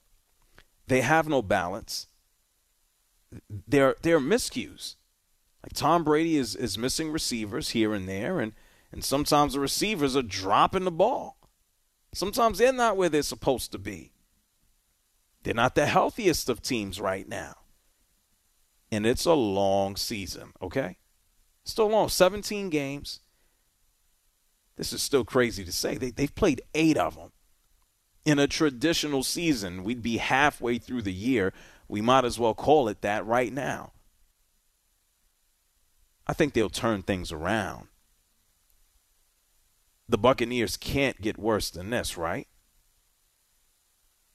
They 0.86 1.02
have 1.02 1.28
no 1.28 1.42
balance. 1.42 2.06
They're 3.68 3.96
they're 4.02 4.20
miscues. 4.20 4.96
Like 5.62 5.74
Tom 5.74 6.04
Brady 6.04 6.36
is, 6.36 6.56
is 6.56 6.78
missing 6.78 7.12
receivers 7.12 7.70
here 7.70 7.92
and 7.92 8.08
there, 8.08 8.40
and, 8.40 8.52
and 8.92 9.04
sometimes 9.04 9.52
the 9.52 9.60
receivers 9.60 10.16
are 10.16 10.22
dropping 10.22 10.84
the 10.84 10.90
ball. 10.90 11.36
Sometimes 12.14 12.58
they're 12.58 12.72
not 12.72 12.96
where 12.96 13.08
they're 13.08 13.22
supposed 13.22 13.70
to 13.72 13.78
be. 13.78 14.12
They're 15.42 15.54
not 15.54 15.74
the 15.74 15.86
healthiest 15.86 16.48
of 16.48 16.62
teams 16.62 17.00
right 17.00 17.28
now. 17.28 17.54
And 18.90 19.06
it's 19.06 19.24
a 19.24 19.34
long 19.34 19.96
season, 19.96 20.52
okay? 20.60 20.98
Still 21.64 21.88
long, 21.88 22.08
17 22.08 22.70
games. 22.70 23.20
This 24.76 24.92
is 24.92 25.02
still 25.02 25.24
crazy 25.24 25.64
to 25.64 25.72
say. 25.72 25.96
They, 25.96 26.10
they've 26.10 26.34
played 26.34 26.62
eight 26.74 26.96
of 26.96 27.14
them. 27.16 27.32
In 28.24 28.38
a 28.38 28.46
traditional 28.46 29.22
season, 29.22 29.84
we'd 29.84 30.02
be 30.02 30.16
halfway 30.16 30.78
through 30.78 31.02
the 31.02 31.12
year. 31.12 31.52
We 31.90 32.00
might 32.00 32.24
as 32.24 32.38
well 32.38 32.54
call 32.54 32.88
it 32.88 33.02
that 33.02 33.26
right 33.26 33.52
now. 33.52 33.92
I 36.26 36.32
think 36.32 36.54
they'll 36.54 36.70
turn 36.70 37.02
things 37.02 37.32
around. 37.32 37.88
The 40.08 40.18
Buccaneers 40.18 40.76
can't 40.76 41.20
get 41.20 41.38
worse 41.38 41.70
than 41.70 41.90
this, 41.90 42.16
right? 42.16 42.48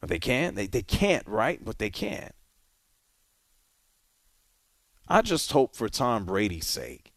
They 0.02 0.20
can. 0.20 0.56
They 0.56 0.68
they 0.68 0.84
can't, 0.84 1.28
right? 1.28 1.64
But 1.64 1.80
they 1.80 1.90
can. 1.90 2.32
I 5.08 5.22
just 5.22 5.52
hope 5.52 5.76
for 5.76 5.90
Tom 5.90 6.26
Brady's 6.26 6.68
sake 6.68 7.16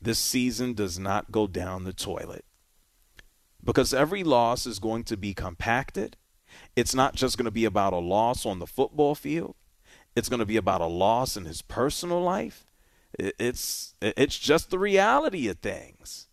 this 0.00 0.18
season 0.18 0.74
does 0.74 0.98
not 0.98 1.32
go 1.32 1.46
down 1.46 1.84
the 1.84 1.92
toilet. 1.92 2.44
Because 3.62 3.92
every 3.92 4.22
loss 4.22 4.66
is 4.66 4.78
going 4.78 5.04
to 5.04 5.16
be 5.16 5.34
compacted. 5.34 6.16
It's 6.76 6.94
not 6.94 7.14
just 7.14 7.38
going 7.38 7.46
to 7.46 7.50
be 7.50 7.64
about 7.64 7.94
a 7.94 7.98
loss 7.98 8.46
on 8.46 8.58
the 8.58 8.66
football 8.66 9.14
field. 9.14 9.56
It's 10.14 10.28
going 10.28 10.40
to 10.40 10.46
be 10.46 10.58
about 10.58 10.82
a 10.82 10.86
loss 10.86 11.36
in 11.36 11.46
his 11.46 11.62
personal 11.62 12.20
life. 12.20 12.66
It's 13.18 13.94
it's 14.00 14.38
just 14.38 14.70
the 14.70 14.78
reality 14.78 15.48
of 15.48 15.58
things. 15.58 16.28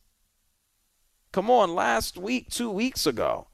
Come 1.31 1.49
on, 1.49 1.73
last 1.73 2.17
week, 2.17 2.49
2 2.49 2.69
weeks 2.69 3.07
ago, 3.07 3.47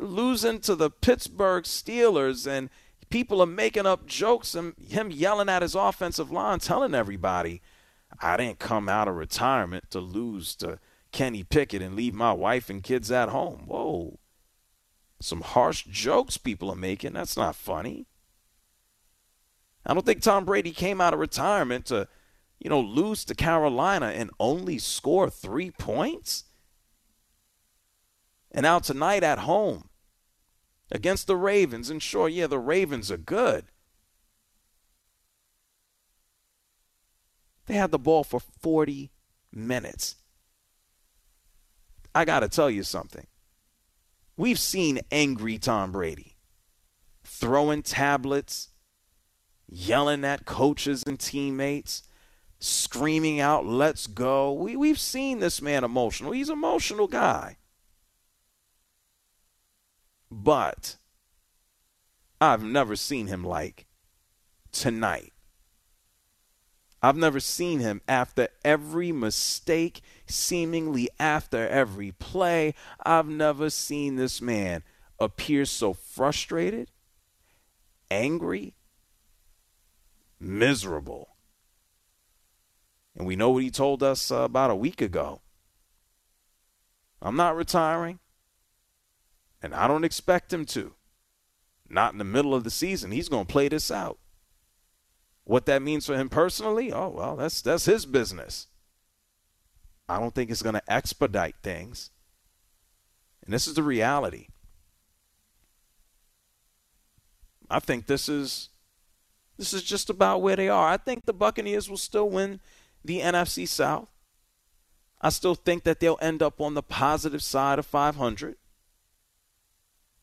losing 0.00 0.58
to 0.60 0.74
the 0.74 0.90
Pittsburgh 0.90 1.64
Steelers 1.64 2.46
and 2.46 2.70
people 3.10 3.40
are 3.40 3.46
making 3.46 3.86
up 3.86 4.06
jokes 4.06 4.54
and 4.54 4.74
him 4.78 5.10
yelling 5.10 5.48
at 5.48 5.62
his 5.62 5.74
offensive 5.74 6.30
line 6.30 6.58
telling 6.58 6.94
everybody 6.94 7.62
I 8.20 8.36
didn't 8.36 8.58
come 8.58 8.88
out 8.88 9.06
of 9.06 9.16
retirement 9.16 9.90
to 9.90 10.00
lose 10.00 10.56
to 10.56 10.78
Kenny 11.12 11.44
Pickett 11.44 11.82
and 11.82 11.94
leave 11.94 12.14
my 12.14 12.32
wife 12.32 12.70
and 12.70 12.82
kids 12.82 13.10
at 13.12 13.28
home. 13.28 13.64
Whoa. 13.66 14.18
Some 15.24 15.40
harsh 15.40 15.84
jokes 15.84 16.36
people 16.36 16.70
are 16.70 16.76
making. 16.76 17.14
That's 17.14 17.36
not 17.36 17.56
funny. 17.56 18.06
I 19.86 19.94
don't 19.94 20.04
think 20.04 20.20
Tom 20.20 20.44
Brady 20.44 20.70
came 20.70 21.00
out 21.00 21.14
of 21.14 21.20
retirement 21.20 21.86
to, 21.86 22.08
you 22.58 22.68
know, 22.68 22.80
lose 22.80 23.24
to 23.24 23.34
Carolina 23.34 24.08
and 24.08 24.30
only 24.38 24.78
score 24.78 25.30
three 25.30 25.70
points. 25.70 26.44
And 28.50 28.64
now 28.64 28.78
tonight 28.78 29.22
at 29.22 29.40
home 29.40 29.88
against 30.90 31.26
the 31.26 31.36
Ravens. 31.36 31.88
And 31.88 32.02
sure, 32.02 32.28
yeah, 32.28 32.46
the 32.46 32.58
Ravens 32.58 33.10
are 33.10 33.16
good. 33.16 33.64
They 37.64 37.74
had 37.74 37.92
the 37.92 37.98
ball 37.98 38.24
for 38.24 38.40
40 38.40 39.10
minutes. 39.50 40.16
I 42.14 42.26
got 42.26 42.40
to 42.40 42.48
tell 42.50 42.68
you 42.68 42.82
something. 42.82 43.26
We've 44.36 44.58
seen 44.58 45.00
angry 45.10 45.58
Tom 45.58 45.92
Brady 45.92 46.36
throwing 47.22 47.82
tablets, 47.82 48.68
yelling 49.68 50.24
at 50.24 50.44
coaches 50.44 51.02
and 51.06 51.18
teammates, 51.18 52.02
screaming 52.58 53.40
out, 53.40 53.66
let's 53.66 54.06
go. 54.06 54.52
We, 54.52 54.76
we've 54.76 54.98
seen 54.98 55.40
this 55.40 55.60
man 55.60 55.84
emotional. 55.84 56.32
He's 56.32 56.48
an 56.48 56.58
emotional 56.58 57.06
guy. 57.06 57.58
But 60.30 60.96
I've 62.40 62.62
never 62.62 62.96
seen 62.96 63.28
him 63.28 63.44
like 63.44 63.86
tonight. 64.72 65.32
I've 67.02 67.16
never 67.16 67.38
seen 67.40 67.80
him 67.80 68.00
after 68.08 68.48
every 68.64 69.12
mistake, 69.12 70.00
seemingly 70.26 71.08
after 71.18 71.66
every 71.68 72.12
play. 72.12 72.74
I've 73.04 73.28
never 73.28 73.70
seen 73.70 74.16
this 74.16 74.40
man 74.40 74.82
appear 75.18 75.64
so 75.64 75.92
frustrated, 75.92 76.90
angry, 78.10 78.74
miserable. 80.40 81.28
And 83.16 83.26
we 83.26 83.36
know 83.36 83.50
what 83.50 83.62
he 83.62 83.70
told 83.70 84.02
us 84.02 84.30
uh, 84.30 84.36
about 84.38 84.70
a 84.70 84.76
week 84.76 85.00
ago. 85.00 85.40
I'm 87.22 87.36
not 87.36 87.56
retiring, 87.56 88.18
and 89.62 89.74
I 89.74 89.86
don't 89.86 90.04
expect 90.04 90.52
him 90.52 90.66
to. 90.66 90.94
Not 91.88 92.12
in 92.12 92.18
the 92.18 92.24
middle 92.24 92.54
of 92.54 92.64
the 92.64 92.70
season. 92.70 93.12
He's 93.12 93.28
going 93.28 93.46
to 93.46 93.52
play 93.52 93.68
this 93.68 93.90
out. 93.90 94.18
What 95.44 95.66
that 95.66 95.82
means 95.82 96.06
for 96.06 96.16
him 96.16 96.28
personally, 96.28 96.92
oh 96.92 97.10
well, 97.10 97.36
that's 97.36 97.60
that's 97.60 97.84
his 97.84 98.06
business. 98.06 98.66
I 100.08 100.20
don't 100.20 100.34
think 100.34 100.50
it's 100.50 100.62
going 100.62 100.74
to 100.74 100.92
expedite 100.92 101.56
things. 101.62 102.10
And 103.44 103.52
this 103.52 103.66
is 103.66 103.74
the 103.74 103.82
reality. 103.82 104.48
I 107.70 107.80
think 107.80 108.06
this 108.06 108.28
is 108.28 108.68
this 109.56 109.72
is 109.72 109.82
just 109.82 110.10
about 110.10 110.42
where 110.42 110.56
they 110.56 110.68
are. 110.68 110.88
I 110.88 110.96
think 110.96 111.24
the 111.24 111.32
Buccaneers 111.32 111.88
will 111.88 111.96
still 111.96 112.28
win 112.28 112.60
the 113.04 113.20
NFC 113.20 113.68
South. 113.68 114.08
I 115.20 115.30
still 115.30 115.54
think 115.54 115.84
that 115.84 116.00
they'll 116.00 116.18
end 116.20 116.42
up 116.42 116.60
on 116.60 116.74
the 116.74 116.82
positive 116.82 117.42
side 117.42 117.78
of 117.78 117.86
500. 117.86 118.56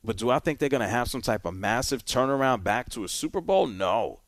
But 0.04 0.18
do 0.18 0.30
I 0.30 0.40
think 0.40 0.60
they're 0.60 0.70
going 0.70 0.82
to 0.82 0.88
have 0.88 1.10
some 1.10 1.22
type 1.22 1.46
of 1.46 1.54
massive 1.54 2.06
turnaround 2.06 2.64
back 2.64 2.90
to 2.92 3.04
a 3.04 3.10
Super 3.10 3.40
Bowl? 3.40 3.68
No. 3.68 4.20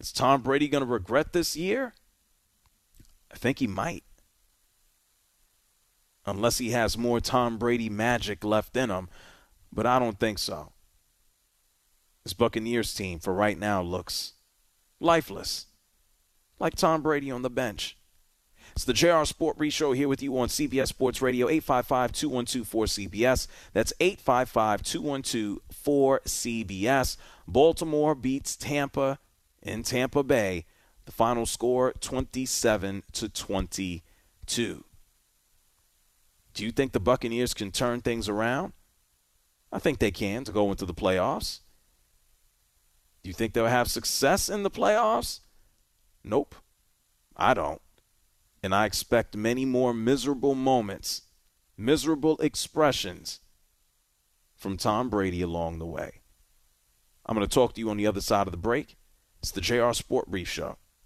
Is 0.00 0.12
Tom 0.12 0.42
Brady 0.42 0.68
going 0.68 0.84
to 0.84 0.90
regret 0.90 1.32
this 1.32 1.56
year? 1.56 1.92
I 3.32 3.36
think 3.36 3.58
he 3.58 3.66
might. 3.66 4.04
Unless 6.26 6.58
he 6.58 6.70
has 6.70 6.98
more 6.98 7.20
Tom 7.20 7.58
Brady 7.58 7.88
magic 7.88 8.44
left 8.44 8.76
in 8.76 8.90
him, 8.90 9.08
but 9.72 9.86
I 9.86 9.98
don't 9.98 10.18
think 10.18 10.38
so. 10.38 10.72
This 12.24 12.34
Buccaneers 12.34 12.92
team 12.92 13.18
for 13.18 13.32
right 13.32 13.58
now 13.58 13.80
looks 13.80 14.34
lifeless, 15.00 15.66
like 16.58 16.76
Tom 16.76 17.00
Brady 17.00 17.30
on 17.30 17.42
the 17.42 17.50
bench. 17.50 17.96
It's 18.72 18.84
the 18.84 18.92
JR 18.92 19.24
Sport 19.24 19.56
Brief 19.56 19.72
Show 19.72 19.92
here 19.92 20.08
with 20.08 20.22
you 20.22 20.38
on 20.38 20.48
CBS 20.48 20.88
Sports 20.88 21.22
Radio, 21.22 21.48
855 21.48 22.12
212 22.12 22.68
4CBS. 22.68 23.48
That's 23.72 23.92
855 23.98 24.82
212 24.82 25.58
4CBS. 25.84 27.16
Baltimore 27.46 28.14
beats 28.14 28.56
Tampa 28.56 29.18
in 29.62 29.82
Tampa 29.82 30.22
Bay. 30.22 30.66
The 31.08 31.12
final 31.12 31.46
score 31.46 31.94
27 32.00 33.02
to 33.12 33.30
22. 33.30 34.84
Do 36.52 36.64
you 36.64 36.70
think 36.70 36.92
the 36.92 37.00
Buccaneers 37.00 37.54
can 37.54 37.72
turn 37.72 38.02
things 38.02 38.28
around? 38.28 38.74
I 39.72 39.78
think 39.78 40.00
they 40.00 40.10
can 40.10 40.44
to 40.44 40.52
go 40.52 40.70
into 40.70 40.84
the 40.84 40.92
playoffs. 40.92 41.60
Do 43.22 43.30
you 43.30 43.32
think 43.32 43.54
they'll 43.54 43.68
have 43.68 43.90
success 43.90 44.50
in 44.50 44.64
the 44.64 44.70
playoffs? 44.70 45.40
Nope. 46.22 46.54
I 47.34 47.54
don't. 47.54 47.80
And 48.62 48.74
I 48.74 48.84
expect 48.84 49.34
many 49.34 49.64
more 49.64 49.94
miserable 49.94 50.54
moments, 50.54 51.22
miserable 51.74 52.36
expressions 52.36 53.40
from 54.54 54.76
Tom 54.76 55.08
Brady 55.08 55.40
along 55.40 55.78
the 55.78 55.86
way. 55.86 56.20
I'm 57.24 57.34
going 57.34 57.48
to 57.48 57.54
talk 57.54 57.72
to 57.72 57.80
you 57.80 57.88
on 57.88 57.96
the 57.96 58.06
other 58.06 58.20
side 58.20 58.46
of 58.46 58.52
the 58.52 58.58
break. 58.58 58.98
It's 59.40 59.52
the 59.52 59.62
JR 59.62 59.94
Sport 59.94 60.26
Brief 60.26 60.50
Show 60.50 60.76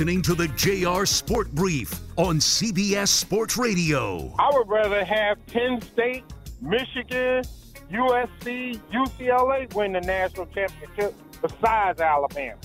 Listening 0.00 0.22
to 0.22 0.34
the 0.34 0.48
JR 0.56 1.04
Sport 1.04 1.54
Brief 1.54 1.92
on 2.16 2.38
CBS 2.38 3.08
Sports 3.08 3.58
Radio. 3.58 4.34
I 4.38 4.48
would 4.54 4.66
rather 4.66 5.04
have 5.04 5.44
Penn 5.44 5.78
State, 5.82 6.24
Michigan, 6.62 7.44
USC, 7.92 8.80
UCLA 8.90 9.74
win 9.74 9.92
the 9.92 10.00
national 10.00 10.46
championship 10.46 11.14
besides 11.42 12.00
Alabama. 12.00 12.56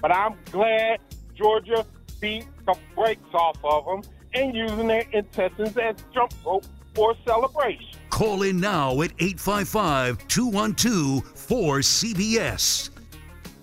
But 0.00 0.14
I'm 0.14 0.36
glad 0.52 1.00
Georgia 1.34 1.84
beat 2.20 2.46
the 2.66 2.76
brakes 2.94 3.34
off 3.34 3.58
of 3.64 3.84
them 3.84 4.12
and 4.34 4.54
using 4.54 4.86
their 4.86 5.06
intestines 5.10 5.76
as 5.76 5.96
jump 6.14 6.34
rope 6.46 6.66
for 6.94 7.16
celebration. 7.26 7.98
Call 8.10 8.42
in 8.42 8.60
now 8.60 8.92
at 9.02 9.10
855 9.18 10.28
212 10.28 11.34
4CBS. 11.34 12.90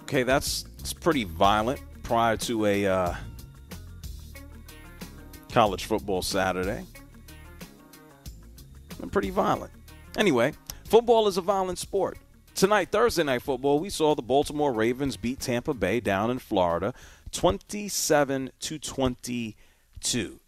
Okay, 0.02 0.24
that's, 0.24 0.64
that's 0.78 0.92
pretty 0.92 1.24
violent 1.24 1.80
prior 2.04 2.38
to 2.38 2.66
a 2.66 2.86
uh, 2.86 3.16
college 5.52 5.86
football 5.86 6.22
Saturday. 6.22 6.86
And 9.02 9.12
pretty 9.12 9.30
violent. 9.30 9.72
Anyway, 10.18 10.54
football 10.86 11.28
is 11.28 11.38
a 11.38 11.42
violent 11.42 11.80
sport. 11.80 12.18
Tonight, 12.56 12.92
Thursday 12.92 13.24
night 13.24 13.42
football, 13.42 13.80
we 13.80 13.90
saw 13.90 14.14
the 14.14 14.22
Baltimore 14.22 14.72
Ravens 14.72 15.18
beat 15.18 15.40
Tampa 15.40 15.74
Bay 15.74 16.00
down 16.00 16.30
in 16.30 16.40
Florida 16.40 16.94
27 17.32 18.52
to 18.60 18.78
22. 18.80 20.40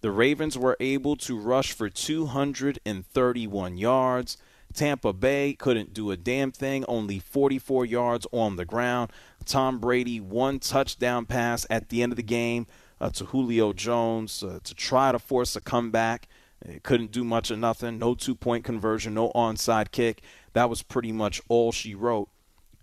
The 0.00 0.10
Ravens 0.10 0.56
were 0.56 0.76
able 0.80 1.16
to 1.16 1.38
rush 1.38 1.72
for 1.72 1.90
231 1.90 3.76
yards. 3.76 4.38
Tampa 4.72 5.12
Bay 5.12 5.54
couldn't 5.54 5.92
do 5.92 6.10
a 6.10 6.16
damn 6.16 6.52
thing, 6.52 6.84
only 6.86 7.18
44 7.18 7.84
yards 7.84 8.26
on 8.32 8.56
the 8.56 8.64
ground. 8.64 9.10
Tom 9.48 9.78
Brady, 9.78 10.20
one 10.20 10.58
touchdown 10.58 11.26
pass 11.26 11.66
at 11.70 11.88
the 11.88 12.02
end 12.02 12.12
of 12.12 12.16
the 12.16 12.22
game 12.22 12.66
uh, 13.00 13.10
to 13.10 13.26
Julio 13.26 13.72
Jones 13.72 14.42
uh, 14.42 14.60
to 14.62 14.74
try 14.74 15.12
to 15.12 15.18
force 15.18 15.56
a 15.56 15.60
comeback. 15.60 16.28
It 16.60 16.82
couldn't 16.82 17.12
do 17.12 17.24
much 17.24 17.50
of 17.50 17.58
nothing. 17.58 17.98
No 17.98 18.14
two 18.14 18.34
point 18.34 18.64
conversion, 18.64 19.14
no 19.14 19.30
onside 19.34 19.90
kick. 19.90 20.22
That 20.52 20.68
was 20.68 20.82
pretty 20.82 21.12
much 21.12 21.40
all 21.48 21.72
she 21.72 21.94
wrote. 21.94 22.28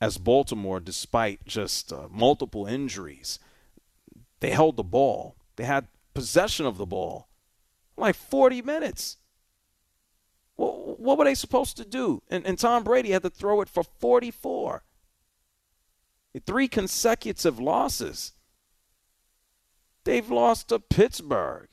As 0.02 0.18
Baltimore, 0.18 0.80
despite 0.80 1.46
just 1.46 1.94
uh, 1.94 2.08
multiple 2.12 2.66
injuries, 2.66 3.40
they 4.42 4.50
held 4.50 4.76
the 4.76 4.84
ball. 4.84 5.36
They 5.56 5.64
had 5.64 5.88
possession 6.14 6.66
of 6.66 6.78
the 6.78 6.86
ball 6.86 7.30
like 7.98 8.16
40 8.16 8.62
minutes. 8.62 9.18
Well, 10.58 10.96
what 10.98 11.18
were 11.18 11.26
they 11.26 11.36
supposed 11.36 11.78
to 11.78 11.86
do? 11.86 12.22
And, 12.30 12.46
and 12.46 12.58
Tom 12.58 12.84
Brady 12.84 13.12
had 13.12 13.24
to 13.24 13.30
throw 13.30 13.62
it 13.62 13.70
for 13.70 13.84
44. 13.84 14.84
Three 16.40 16.68
consecutive 16.68 17.60
losses. 17.60 18.34
They've 20.04 20.30
lost 20.30 20.70
to 20.70 20.80
Pittsburgh. 20.80 21.68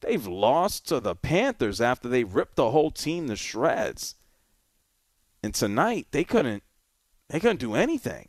They've 0.00 0.26
lost 0.26 0.86
to 0.88 1.00
the 1.00 1.14
Panthers 1.14 1.80
after 1.80 2.08
they 2.08 2.24
ripped 2.24 2.56
the 2.56 2.70
whole 2.70 2.90
team 2.90 3.28
to 3.28 3.36
shreds. 3.36 4.14
And 5.42 5.54
tonight 5.54 6.08
they 6.10 6.24
couldn't 6.24 6.62
they 7.28 7.40
couldn't 7.40 7.60
do 7.60 7.74
anything. 7.74 8.28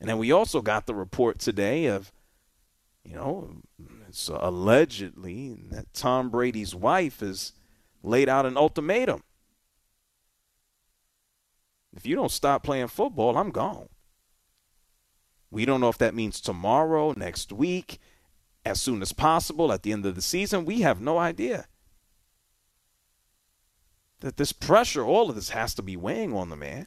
And 0.00 0.08
then 0.08 0.18
we 0.18 0.32
also 0.32 0.60
got 0.60 0.86
the 0.86 0.94
report 0.94 1.38
today 1.38 1.86
of 1.86 2.12
you 3.04 3.14
know, 3.14 3.62
it's 4.06 4.28
allegedly 4.28 5.56
that 5.70 5.94
Tom 5.94 6.28
Brady's 6.28 6.74
wife 6.74 7.20
has 7.20 7.52
laid 8.02 8.28
out 8.28 8.46
an 8.46 8.56
ultimatum. 8.56 9.22
If 11.98 12.06
you 12.06 12.14
don't 12.14 12.30
stop 12.30 12.62
playing 12.62 12.86
football, 12.86 13.36
I'm 13.36 13.50
gone. 13.50 13.88
We 15.50 15.64
don't 15.64 15.80
know 15.80 15.88
if 15.88 15.98
that 15.98 16.14
means 16.14 16.40
tomorrow, 16.40 17.12
next 17.16 17.50
week, 17.52 17.98
as 18.64 18.80
soon 18.80 19.02
as 19.02 19.12
possible, 19.12 19.72
at 19.72 19.82
the 19.82 19.90
end 19.90 20.06
of 20.06 20.14
the 20.14 20.22
season. 20.22 20.64
We 20.64 20.82
have 20.82 21.00
no 21.00 21.18
idea. 21.18 21.66
That 24.20 24.36
this 24.36 24.52
pressure, 24.52 25.02
all 25.02 25.28
of 25.28 25.34
this 25.34 25.50
has 25.50 25.74
to 25.74 25.82
be 25.82 25.96
weighing 25.96 26.32
on 26.32 26.50
the 26.50 26.56
man. 26.56 26.86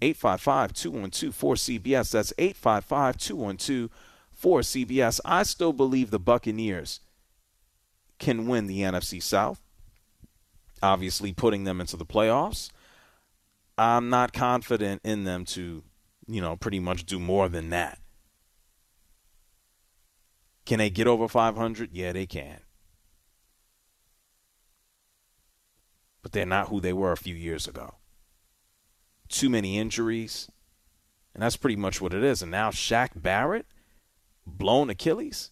855 0.00 0.72
212 0.72 1.34
4CBS. 1.36 2.12
That's 2.12 2.32
855 2.38 3.18
212 3.18 3.90
4CBS. 4.40 5.18
I 5.24 5.42
still 5.42 5.72
believe 5.72 6.12
the 6.12 6.20
Buccaneers 6.20 7.00
can 8.20 8.46
win 8.46 8.68
the 8.68 8.82
NFC 8.82 9.20
South, 9.20 9.63
obviously 10.84 11.32
putting 11.32 11.64
them 11.64 11.80
into 11.80 11.96
the 11.96 12.06
playoffs. 12.06 12.70
I'm 13.76 14.08
not 14.08 14.32
confident 14.32 15.00
in 15.04 15.24
them 15.24 15.44
to, 15.46 15.82
you 16.26 16.40
know, 16.40 16.56
pretty 16.56 16.80
much 16.80 17.04
do 17.04 17.18
more 17.18 17.48
than 17.48 17.70
that. 17.70 17.98
Can 20.64 20.78
they 20.78 20.90
get 20.90 21.06
over 21.06 21.28
500? 21.28 21.90
Yeah, 21.92 22.12
they 22.12 22.26
can. 22.26 22.60
But 26.22 26.32
they're 26.32 26.46
not 26.46 26.68
who 26.68 26.80
they 26.80 26.92
were 26.92 27.12
a 27.12 27.16
few 27.16 27.34
years 27.34 27.68
ago 27.68 27.94
too 29.28 29.50
many 29.50 29.78
injuries. 29.78 30.48
And 31.34 31.42
that's 31.42 31.56
pretty 31.56 31.76
much 31.76 32.00
what 32.00 32.14
it 32.14 32.22
is. 32.22 32.42
And 32.42 32.50
now 32.50 32.70
Shaq 32.70 33.10
Barrett, 33.16 33.66
blown 34.46 34.90
Achilles. 34.90 35.50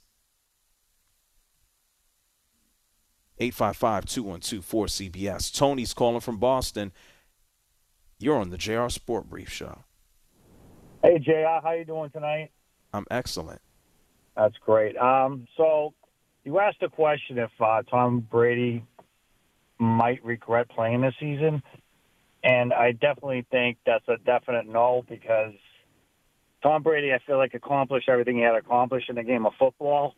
855 3.42 4.06
212 4.06 4.64
4CBS. 4.64 5.52
Tony's 5.52 5.92
calling 5.92 6.20
from 6.20 6.38
Boston. 6.38 6.92
You're 8.18 8.38
on 8.38 8.50
the 8.50 8.58
JR 8.58 8.88
Sport 8.88 9.28
Brief 9.28 9.50
Show. 9.50 9.80
Hey, 11.02 11.18
JR, 11.18 11.60
how 11.60 11.72
you 11.72 11.84
doing 11.84 12.10
tonight? 12.10 12.52
I'm 12.92 13.04
excellent. 13.10 13.60
That's 14.36 14.54
great. 14.64 14.96
Um, 14.96 15.48
so 15.56 15.92
you 16.44 16.60
asked 16.60 16.82
a 16.82 16.88
question 16.88 17.38
if 17.38 17.50
uh, 17.60 17.82
Tom 17.82 18.20
Brady 18.20 18.84
might 19.78 20.24
regret 20.24 20.68
playing 20.68 21.00
this 21.00 21.14
season. 21.18 21.62
And 22.44 22.72
I 22.72 22.92
definitely 22.92 23.44
think 23.50 23.78
that's 23.84 24.06
a 24.08 24.18
definite 24.24 24.68
no 24.68 25.04
because 25.08 25.54
Tom 26.62 26.84
Brady, 26.84 27.12
I 27.12 27.18
feel 27.26 27.38
like, 27.38 27.54
accomplished 27.54 28.08
everything 28.08 28.36
he 28.36 28.42
had 28.42 28.54
accomplished 28.54 29.08
in 29.08 29.16
the 29.16 29.24
game 29.24 29.46
of 29.46 29.52
football. 29.58 30.14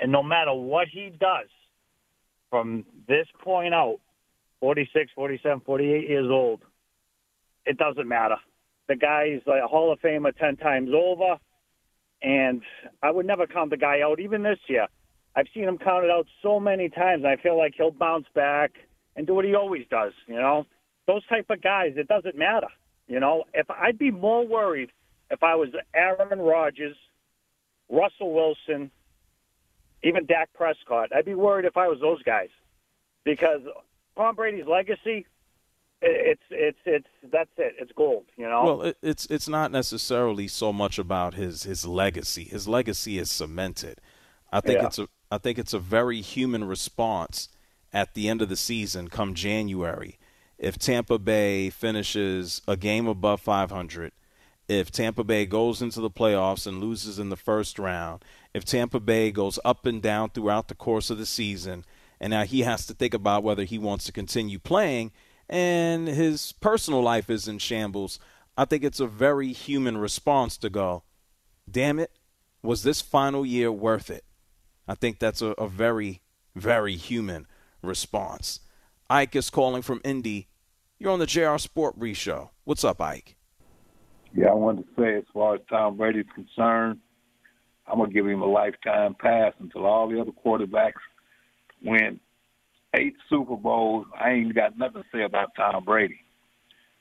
And 0.00 0.10
no 0.10 0.22
matter 0.22 0.54
what 0.54 0.88
he 0.88 1.10
does 1.10 1.48
from 2.52 2.84
this 3.08 3.26
point 3.42 3.72
out, 3.72 3.98
46, 4.60 5.10
47, 5.14 5.62
48 5.64 6.08
years 6.08 6.28
old, 6.30 6.60
it 7.64 7.78
doesn't 7.78 8.06
matter. 8.06 8.36
The 8.88 8.96
guy's 8.96 9.40
a 9.46 9.66
Hall 9.66 9.90
of 9.90 10.00
Famer 10.00 10.36
10 10.36 10.58
times 10.58 10.90
over. 10.94 11.38
And 12.22 12.60
I 13.02 13.10
would 13.10 13.26
never 13.26 13.46
count 13.46 13.70
the 13.70 13.78
guy 13.78 14.02
out, 14.02 14.20
even 14.20 14.42
this 14.42 14.58
year. 14.68 14.86
I've 15.34 15.46
seen 15.54 15.64
him 15.64 15.78
counted 15.78 16.10
out 16.10 16.26
so 16.42 16.60
many 16.60 16.90
times. 16.90 17.24
I 17.24 17.36
feel 17.42 17.56
like 17.56 17.72
he'll 17.74 17.90
bounce 17.90 18.26
back 18.34 18.72
and 19.16 19.26
do 19.26 19.34
what 19.34 19.46
he 19.46 19.54
always 19.54 19.86
does, 19.90 20.12
you 20.26 20.36
know? 20.36 20.66
those 21.06 21.26
type 21.26 21.46
of 21.50 21.62
guys, 21.62 21.92
it 21.96 22.08
doesn't 22.08 22.36
matter. 22.36 22.68
You 23.08 23.20
know, 23.20 23.44
if 23.54 23.66
I'd 23.70 23.98
be 23.98 24.10
more 24.10 24.46
worried 24.46 24.90
if 25.30 25.42
I 25.42 25.54
was 25.54 25.70
Aaron 25.94 26.38
Rodgers, 26.38 26.96
Russell 27.90 28.32
Wilson, 28.32 28.90
even 30.02 30.26
Dak 30.26 30.50
Prescott. 30.54 31.14
I'd 31.14 31.24
be 31.24 31.34
worried 31.34 31.64
if 31.64 31.76
I 31.76 31.88
was 31.88 32.00
those 32.00 32.22
guys 32.22 32.48
because 33.24 33.60
Tom 34.16 34.34
Brady's 34.34 34.66
legacy. 34.66 35.26
It's 36.04 36.42
it's 36.50 36.78
it's 36.84 37.06
that's 37.30 37.50
it. 37.56 37.76
It's 37.78 37.92
gold, 37.92 38.24
you 38.36 38.48
know. 38.48 38.64
Well, 38.64 38.92
it's 39.02 39.26
it's 39.26 39.48
not 39.48 39.70
necessarily 39.70 40.48
so 40.48 40.72
much 40.72 40.98
about 40.98 41.34
his 41.34 41.62
his 41.62 41.86
legacy. 41.86 42.42
His 42.42 42.66
legacy 42.66 43.18
is 43.18 43.30
cemented. 43.30 44.00
I 44.50 44.60
think 44.60 44.80
yeah. 44.80 44.86
it's 44.86 44.98
a 44.98 45.08
I 45.30 45.38
think 45.38 45.58
it's 45.58 45.72
a 45.72 45.78
very 45.78 46.20
human 46.20 46.64
response 46.64 47.48
at 47.92 48.14
the 48.14 48.28
end 48.28 48.42
of 48.42 48.48
the 48.48 48.56
season, 48.56 49.08
come 49.08 49.34
January, 49.34 50.18
if 50.58 50.78
Tampa 50.78 51.18
Bay 51.18 51.70
finishes 51.70 52.62
a 52.66 52.76
game 52.76 53.06
above 53.06 53.40
500, 53.40 54.12
if 54.68 54.90
Tampa 54.90 55.24
Bay 55.24 55.44
goes 55.44 55.82
into 55.82 56.00
the 56.00 56.10
playoffs 56.10 56.66
and 56.66 56.80
loses 56.80 57.18
in 57.18 57.28
the 57.28 57.36
first 57.36 57.78
round, 57.78 58.24
if 58.54 58.64
Tampa 58.64 59.00
Bay 59.00 59.30
goes 59.30 59.58
up 59.64 59.86
and 59.86 60.02
down 60.02 60.30
throughout 60.30 60.68
the 60.68 60.74
course 60.74 61.10
of 61.10 61.18
the 61.18 61.26
season, 61.26 61.84
and 62.20 62.30
now 62.30 62.44
he 62.44 62.60
has 62.60 62.86
to 62.86 62.94
think 62.94 63.14
about 63.14 63.42
whether 63.42 63.64
he 63.64 63.78
wants 63.78 64.04
to 64.04 64.12
continue 64.12 64.58
playing, 64.58 65.12
and 65.48 66.08
his 66.08 66.52
personal 66.52 67.02
life 67.02 67.28
is 67.28 67.48
in 67.48 67.58
shambles, 67.58 68.18
I 68.56 68.64
think 68.64 68.84
it's 68.84 69.00
a 69.00 69.06
very 69.06 69.52
human 69.52 69.98
response 69.98 70.56
to 70.58 70.70
go, 70.70 71.04
damn 71.70 71.98
it, 71.98 72.12
was 72.62 72.82
this 72.82 73.00
final 73.00 73.44
year 73.44 73.72
worth 73.72 74.10
it? 74.10 74.24
I 74.86 74.94
think 74.94 75.18
that's 75.18 75.42
a, 75.42 75.48
a 75.52 75.68
very, 75.68 76.22
very 76.54 76.96
human 76.96 77.46
response. 77.82 78.60
Ike 79.08 79.36
is 79.36 79.50
calling 79.50 79.82
from 79.82 80.00
Indy. 80.04 80.48
You're 80.98 81.12
on 81.12 81.18
the 81.18 81.26
JR 81.26 81.56
Sport 81.58 81.98
Brief 81.98 82.16
Show. 82.16 82.50
What's 82.64 82.84
up, 82.84 83.00
Ike? 83.00 83.36
Yeah, 84.34 84.48
I 84.48 84.54
wanted 84.54 84.84
to 84.84 85.02
say, 85.02 85.16
as 85.16 85.24
far 85.32 85.56
as 85.56 85.60
Tom 85.68 85.96
Brady's 85.96 86.24
concerned, 86.34 87.00
I'm 87.86 87.98
gonna 87.98 88.12
give 88.12 88.26
him 88.26 88.42
a 88.42 88.46
lifetime 88.46 89.14
pass 89.18 89.52
until 89.60 89.86
all 89.86 90.08
the 90.08 90.20
other 90.20 90.30
quarterbacks 90.44 90.92
win 91.84 92.20
eight 92.94 93.14
Super 93.28 93.56
Bowls. 93.56 94.06
I 94.18 94.30
ain't 94.30 94.54
got 94.54 94.78
nothing 94.78 95.02
to 95.02 95.08
say 95.12 95.22
about 95.22 95.54
Tom 95.56 95.84
Brady. 95.84 96.20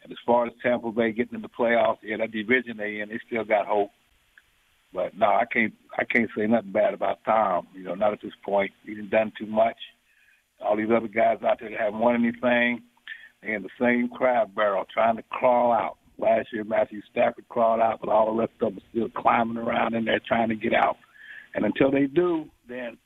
And 0.04 0.12
as 0.12 0.17
far 0.26 0.48
as 0.48 0.54
Tampa 0.63 0.91
Bay 0.91 1.12
getting 1.12 1.36
in 1.36 1.41
the 1.41 1.50
playoffs, 1.50 2.00
yeah, 2.02 2.17
that 2.17 2.32
division 2.32 2.78
they 2.78 3.00
in, 3.00 3.10
they 3.10 3.20
still 3.28 3.44
got 3.44 3.67
hope. 3.67 3.91
But 4.94 5.15
no, 5.17 5.28
I 5.28 5.46
can't 5.52 5.74
I 5.98 6.04
can't 6.04 6.30
say 6.36 6.48
nothing 6.48 6.72
bad 6.72 6.94
about 6.94 7.24
Tom. 7.24 7.67
You 7.74 7.84
know, 7.84 7.96
not 7.96 8.13
at 8.13 8.22
this 8.22 8.34
point. 8.44 8.72
He's 8.84 9.10
done 9.10 9.32
too 9.38 9.46
much. 9.46 9.78
All 10.60 10.76
these 10.76 10.89
other 10.96 11.08
guys 11.08 11.38
out 11.44 11.60
there 11.60 11.70
that 11.70 11.80
haven't 11.80 12.00
won 12.00 12.15
anything, 12.15 12.84
they 13.41 13.54
in 13.54 13.63
the 13.63 13.70
same 13.80 14.10
crab 14.10 14.54
barrel 14.54 14.86
trying 14.91 15.17
to 15.17 15.24
crawl 15.24 15.72
out. 15.72 15.98
Last 16.21 16.49
year, 16.53 16.63
Matthew 16.63 17.01
Stafford 17.12 17.47
crawled 17.49 17.81
out, 17.81 17.99
but 17.99 18.10
all 18.10 18.27
the 18.27 18.39
rest 18.39 18.53
of 18.62 18.75
them 18.75 18.84
still 18.91 19.10
climbing 19.10 19.57
around 19.57 19.95
in 19.95 20.05
there 20.05 20.21
trying 20.25 20.49
to 20.49 20.55
get 20.55 20.73
out. 20.73 20.97
And 21.55 21.65
until 21.65 21.91
they 21.91 22.05
do, 22.05 22.45
then 22.69 22.97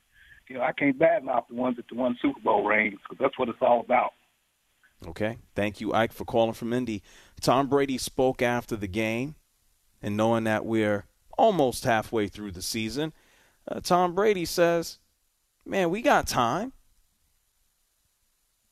you 0.48 0.56
know 0.56 0.62
I 0.62 0.72
can't 0.72 0.98
badmouth 0.98 1.48
the 1.48 1.56
ones 1.56 1.76
that 1.76 1.90
won 1.92 2.16
Super 2.20 2.40
Bowl 2.40 2.64
rings 2.64 2.98
because 3.02 3.18
that's 3.20 3.38
what 3.38 3.48
it's 3.48 3.58
all 3.60 3.80
about. 3.80 4.12
Okay. 5.06 5.38
Thank 5.54 5.80
you, 5.80 5.92
Ike, 5.92 6.12
for 6.12 6.24
calling 6.24 6.54
from 6.54 6.72
Indy. 6.72 7.02
Tom 7.40 7.68
Brady 7.68 7.98
spoke 7.98 8.42
after 8.42 8.76
the 8.76 8.86
game, 8.86 9.34
and 10.02 10.16
knowing 10.16 10.44
that 10.44 10.64
we're 10.64 11.06
almost 11.36 11.84
halfway 11.84 12.28
through 12.28 12.52
the 12.52 12.62
season, 12.62 13.12
uh, 13.68 13.80
Tom 13.80 14.14
Brady 14.14 14.44
says, 14.44 14.98
Man, 15.64 15.90
we 15.90 16.00
got 16.00 16.26
time. 16.26 16.72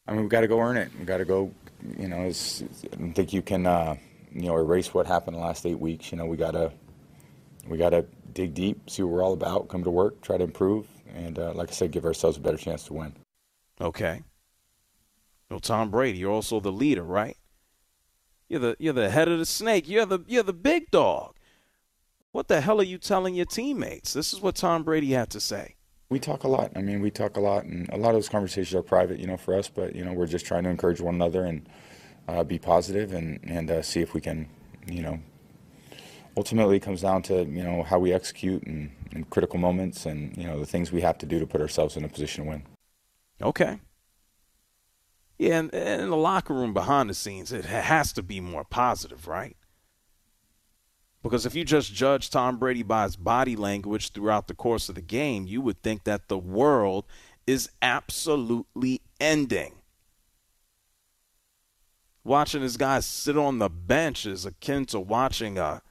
I 0.07 0.12
mean, 0.12 0.22
we've 0.22 0.30
got 0.30 0.42
to 0.42 0.48
go 0.48 0.61
earn 0.61 0.76
it. 0.76 0.90
We've 0.96 1.07
got 1.07 1.16
to 1.16 1.24
go, 1.24 1.50
you 1.98 2.09
know, 2.09 2.22
it's, 2.22 2.62
I 2.92 2.96
don't 2.96 3.14
think 3.14 3.33
you 3.33 3.42
can, 3.42 3.66
uh, 3.66 3.96
you 4.35 4.42
know, 4.42 4.57
erase 4.57 4.92
what 4.92 5.07
happened 5.07 5.37
the 5.37 5.40
last 5.40 5.64
eight 5.64 5.79
weeks. 5.79 6.11
You 6.12 6.18
know, 6.18 6.27
we 6.27 6.37
got 6.37 6.51
to, 6.53 6.73
we 7.68 7.79
got 7.79 7.90
to 7.90 8.05
dig 8.33 8.53
deep, 8.55 8.90
see 8.90 9.03
what 9.03 9.12
we're 9.12 9.23
all 9.23 9.33
about, 9.33 9.68
come 9.68 9.85
to 9.85 9.90
work, 9.90 10.20
try 10.20 10.37
to 10.37 10.44
improve, 10.44 10.87
and 11.14 11.38
uh, 11.38 11.53
like 11.55 11.70
I 11.70 11.73
said, 11.73 11.92
give 11.92 12.05
ourselves 12.05 12.37
a 12.37 12.40
better 12.40 12.57
chance 12.57 12.85
to 12.85 12.94
win. 12.94 13.14
Okay. 13.81 14.23
Well, 15.51 15.61
Tom 15.61 15.90
Brady, 15.90 16.18
you're 16.18 16.33
also 16.33 16.59
the 16.59 16.73
leader, 16.73 17.03
right? 17.05 17.37
You're 18.49 18.61
the 18.61 18.77
you're 18.79 18.92
the 18.92 19.11
head 19.11 19.29
of 19.29 19.38
the 19.38 19.47
snake. 19.47 19.88
You're 19.88 20.07
the 20.07 20.20
you're 20.27 20.42
the 20.42 20.53
big 20.53 20.90
dog. 20.90 21.37
What 22.33 22.49
the 22.49 22.61
hell 22.61 22.81
are 22.81 22.85
you 22.85 22.99
telling 22.99 23.35
your 23.35 23.47
teammates? 23.47 24.12
This 24.12 24.33
is 24.33 24.40
what 24.40 24.57
Tom 24.57 24.83
Brady 24.83 25.12
had 25.12 25.31
to 25.31 25.40
say. 25.40 25.77
We 26.11 26.18
talk 26.18 26.44
a 26.44 26.49
lot. 26.49 26.73
I 26.77 26.83
mean, 26.83 27.01
we 27.01 27.11
talk 27.11 27.37
a 27.37 27.40
lot, 27.40 27.64
and 27.64 27.88
a 27.90 27.97
lot 27.97 28.11
of 28.11 28.16
those 28.16 28.29
conversations 28.29 28.75
are 28.75 28.83
private, 28.83 29.18
you 29.18 29.27
know, 29.27 29.37
for 29.37 29.55
us. 29.55 29.68
But 29.68 29.94
you 29.94 30.05
know, 30.05 30.12
we're 30.12 30.27
just 30.27 30.44
trying 30.44 30.64
to 30.64 30.70
encourage 30.70 31.01
one 31.01 31.14
another 31.14 31.44
and 31.44 31.68
uh, 32.29 32.45
be 32.45 32.59
positive 32.59 33.13
and 33.13 33.41
and 33.45 33.71
uh, 33.71 33.83
see 33.83 34.01
if 34.01 34.15
we 34.15 34.21
can, 34.21 34.49
you 34.87 35.03
know, 35.03 35.21
ultimately 36.37 36.77
it 36.77 36.81
comes 36.81 37.03
down 37.03 37.23
to 37.23 37.45
you 37.45 37.63
know 37.63 37.83
how 37.83 37.99
we 37.99 38.13
execute 38.13 38.63
and, 38.65 38.91
and 39.13 39.29
critical 39.31 39.59
moments 39.59 40.07
and 40.07 40.37
you 40.37 40.45
know 40.45 40.59
the 40.59 40.67
things 40.67 40.93
we 40.93 41.01
have 41.01 41.19
to 41.19 41.27
do 41.27 41.39
to 41.39 41.47
put 41.47 41.61
ourselves 41.61 41.97
in 41.97 42.05
a 42.05 42.09
position 42.09 42.45
to 42.45 42.51
win. 42.51 42.63
Okay. 43.43 43.81
Yeah, 45.39 45.59
and 45.59 45.75
in 45.75 46.11
the 46.11 46.17
locker 46.17 46.55
room 46.55 46.73
behind 46.73 47.11
the 47.11 47.15
scenes, 47.15 47.53
it 47.53 47.65
has 47.65 48.13
to 48.13 48.23
be 48.23 48.41
more 48.41 48.63
positive, 48.63 49.27
right? 49.27 49.57
Because 51.25 51.45
if 51.45 51.55
you 51.55 51.65
just 51.65 51.93
judge 51.93 52.31
Tom 52.31 52.59
Brady 52.59 52.83
by 52.83 53.05
his 53.05 53.17
body 53.17 53.57
language 53.57 54.13
throughout 54.13 54.47
the 54.47 54.55
course 54.55 54.89
of 54.89 54.95
the 54.95 55.01
game, 55.01 55.47
you 55.47 55.61
would 55.61 55.83
think 55.83 56.05
that 56.05 56.29
the 56.29 56.39
world 56.39 57.07
is 57.47 57.71
absolutely 57.83 59.01
ending. 59.21 59.73
Watching 62.25 62.63
this 62.63 62.77
guy 62.77 63.01
sit 63.01 63.37
on 63.37 63.59
the 63.59 63.69
bench 63.69 64.25
is 64.25 64.47
akin 64.47 64.87
to 64.87 64.99
watching 64.99 65.59
a, 65.59 65.83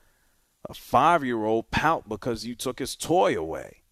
a 0.68 0.74
five 0.74 1.24
year 1.24 1.46
old 1.46 1.70
pout 1.72 2.10
because 2.10 2.46
you 2.46 2.56
took 2.56 2.80
his 2.80 2.96
toy 2.96 3.38
away. 3.38 3.84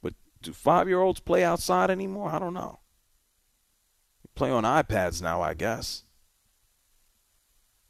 But 0.00 0.14
do 0.42 0.52
five 0.52 0.88
year 0.88 1.00
olds 1.00 1.20
play 1.20 1.42
outside 1.42 1.90
anymore? 1.90 2.30
I 2.30 2.38
don't 2.38 2.54
know 2.54 2.78
play 4.34 4.50
on 4.50 4.64
iPads 4.64 5.22
now, 5.22 5.40
I 5.40 5.54
guess. 5.54 6.04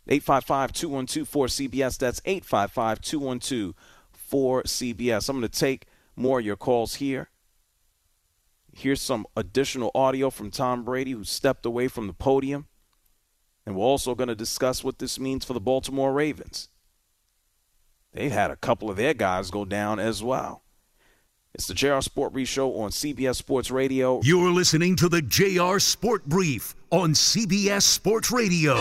855 0.06 0.72
212 0.72 1.30
4CBS. 1.30 1.98
That's 1.98 2.20
855 2.24 3.00
212 3.00 3.74
4CBS. 4.30 5.28
I'm 5.28 5.36
going 5.36 5.48
to 5.48 5.58
take 5.58 5.86
more 6.16 6.40
of 6.40 6.44
your 6.44 6.56
calls 6.56 6.96
here. 6.96 7.30
Here's 8.76 9.00
some 9.00 9.26
additional 9.36 9.90
audio 9.94 10.30
from 10.30 10.50
Tom 10.50 10.84
Brady, 10.84 11.12
who 11.12 11.24
stepped 11.24 11.64
away 11.64 11.88
from 11.88 12.06
the 12.06 12.12
podium. 12.12 12.66
And 13.66 13.76
we're 13.76 13.84
also 13.84 14.14
going 14.14 14.28
to 14.28 14.34
discuss 14.34 14.84
what 14.84 14.98
this 14.98 15.18
means 15.18 15.44
for 15.44 15.54
the 15.54 15.60
Baltimore 15.60 16.12
Ravens. 16.12 16.68
They've 18.12 18.32
had 18.32 18.50
a 18.50 18.56
couple 18.56 18.90
of 18.90 18.96
their 18.96 19.14
guys 19.14 19.50
go 19.50 19.64
down 19.64 19.98
as 19.98 20.22
well. 20.22 20.62
It's 21.54 21.68
the 21.68 21.74
JR 21.74 22.00
Sport 22.00 22.32
Brief 22.32 22.48
Show 22.48 22.74
on 22.74 22.90
CBS 22.90 23.36
Sports 23.36 23.70
Radio. 23.70 24.20
You're 24.24 24.50
listening 24.50 24.96
to 24.96 25.08
the 25.08 25.22
JR 25.22 25.78
Sport 25.78 26.26
Brief 26.26 26.74
on 26.90 27.12
CBS 27.12 27.82
Sports 27.82 28.32
Radio. 28.32 28.74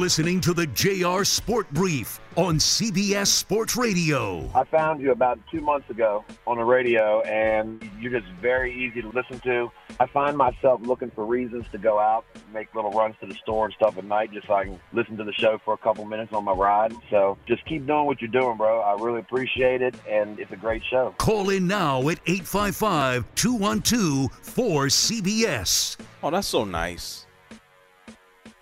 Listening 0.00 0.40
to 0.40 0.54
the 0.54 0.66
JR 0.68 1.24
Sport 1.24 1.70
Brief 1.72 2.20
on 2.34 2.56
CBS 2.56 3.26
Sports 3.26 3.76
Radio. 3.76 4.50
I 4.54 4.64
found 4.64 5.02
you 5.02 5.12
about 5.12 5.38
two 5.50 5.60
months 5.60 5.90
ago 5.90 6.24
on 6.46 6.56
the 6.56 6.64
radio, 6.64 7.20
and 7.20 7.86
you're 8.00 8.18
just 8.18 8.32
very 8.40 8.72
easy 8.72 9.02
to 9.02 9.08
listen 9.10 9.38
to. 9.40 9.70
I 10.00 10.06
find 10.06 10.38
myself 10.38 10.80
looking 10.82 11.10
for 11.10 11.26
reasons 11.26 11.66
to 11.72 11.78
go 11.78 11.98
out, 11.98 12.24
make 12.54 12.74
little 12.74 12.90
runs 12.92 13.14
to 13.20 13.26
the 13.26 13.34
store 13.34 13.66
and 13.66 13.74
stuff 13.74 13.98
at 13.98 14.04
night 14.04 14.32
just 14.32 14.46
so 14.46 14.54
I 14.54 14.64
can 14.64 14.80
listen 14.94 15.18
to 15.18 15.24
the 15.24 15.34
show 15.34 15.60
for 15.66 15.74
a 15.74 15.78
couple 15.78 16.06
minutes 16.06 16.32
on 16.32 16.44
my 16.44 16.52
ride. 16.52 16.94
So 17.10 17.36
just 17.46 17.62
keep 17.66 17.86
doing 17.86 18.06
what 18.06 18.22
you're 18.22 18.30
doing, 18.30 18.56
bro. 18.56 18.80
I 18.80 18.94
really 18.94 19.20
appreciate 19.20 19.82
it, 19.82 19.94
and 20.08 20.40
it's 20.40 20.50
a 20.50 20.56
great 20.56 20.82
show. 20.88 21.14
Call 21.18 21.50
in 21.50 21.66
now 21.66 22.00
at 22.08 22.20
855 22.26 23.26
212 23.34 24.30
4CBS. 24.42 25.98
Oh, 26.22 26.30
that's 26.30 26.48
so 26.48 26.64
nice. 26.64 27.26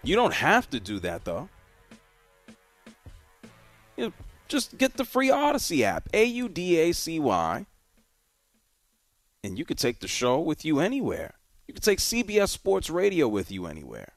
You 0.09 0.17
don't 0.17 0.33
have 0.33 0.71
to 0.71 0.81
do 0.81 0.99
that 1.01 1.27
though. 1.27 1.51
You 3.95 4.07
know, 4.07 4.13
just 4.49 4.79
get 4.79 4.97
the 4.97 5.05
free 5.05 5.29
Audacy 5.29 5.83
app, 5.83 6.09
A 6.15 6.25
U 6.25 6.49
D 6.49 6.79
A 6.79 6.93
C 6.93 7.21
Y, 7.21 7.67
and 9.45 9.59
you 9.59 9.67
could 9.67 9.77
take 9.77 10.01
the 10.01 10.09
show 10.09 10.41
with 10.41 10.65
you 10.65 10.81
anywhere. 10.81 11.35
You 11.67 11.75
can 11.75 11.83
take 11.83 11.99
CBS 11.99 12.49
Sports 12.49 12.89
Radio 12.89 13.29
with 13.29 13.53
you 13.53 13.67
anywhere. 13.67 14.15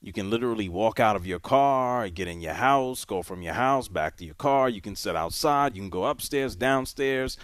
You 0.00 0.14
can 0.14 0.30
literally 0.30 0.66
walk 0.66 0.98
out 0.98 1.14
of 1.14 1.26
your 1.26 1.38
car, 1.38 2.08
get 2.08 2.26
in 2.26 2.40
your 2.40 2.54
house, 2.54 3.04
go 3.04 3.20
from 3.20 3.42
your 3.42 3.52
house 3.52 3.88
back 3.88 4.16
to 4.16 4.24
your 4.24 4.34
car. 4.34 4.70
You 4.70 4.80
can 4.80 4.96
sit 4.96 5.14
outside. 5.14 5.76
You 5.76 5.82
can 5.82 5.90
go 5.90 6.06
upstairs, 6.06 6.56
downstairs. 6.56 7.36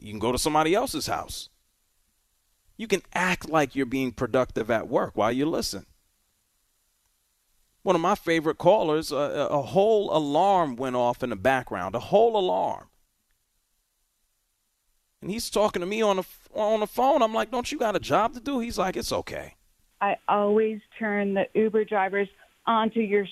You 0.00 0.10
can 0.10 0.18
go 0.18 0.32
to 0.32 0.38
somebody 0.38 0.74
else's 0.74 1.06
house. 1.06 1.48
You 2.76 2.88
can 2.88 3.02
act 3.14 3.48
like 3.48 3.76
you're 3.76 3.86
being 3.86 4.10
productive 4.10 4.68
at 4.68 4.88
work 4.88 5.12
while 5.14 5.30
you 5.30 5.46
listen 5.46 5.86
one 7.84 7.94
of 7.94 8.00
my 8.00 8.14
favorite 8.14 8.56
callers, 8.56 9.12
a, 9.12 9.16
a, 9.50 9.60
whole 9.60 10.14
alarm 10.16 10.74
went 10.74 10.96
off 10.96 11.22
in 11.22 11.28
the 11.28 11.36
background, 11.36 11.94
a 11.94 12.00
whole 12.00 12.34
alarm. 12.34 12.88
And 15.20 15.30
he's 15.30 15.50
talking 15.50 15.80
to 15.80 15.86
me 15.86 16.00
on 16.00 16.16
the 16.16 16.24
on 16.54 16.80
the 16.80 16.86
phone. 16.86 17.22
I'm 17.22 17.34
like, 17.34 17.50
"Don't 17.50 17.70
you 17.70 17.78
got 17.78 17.94
a 17.94 18.00
job 18.00 18.34
to 18.34 18.40
do?" 18.40 18.58
He's 18.58 18.78
like, 18.78 18.96
"It's 18.96 19.12
okay." 19.12 19.56
I 20.00 20.16
always 20.28 20.80
turn 20.98 21.34
the 21.34 21.46
Uber 21.54 21.84
drivers 21.84 22.28
onto 22.66 23.00
your. 23.00 23.26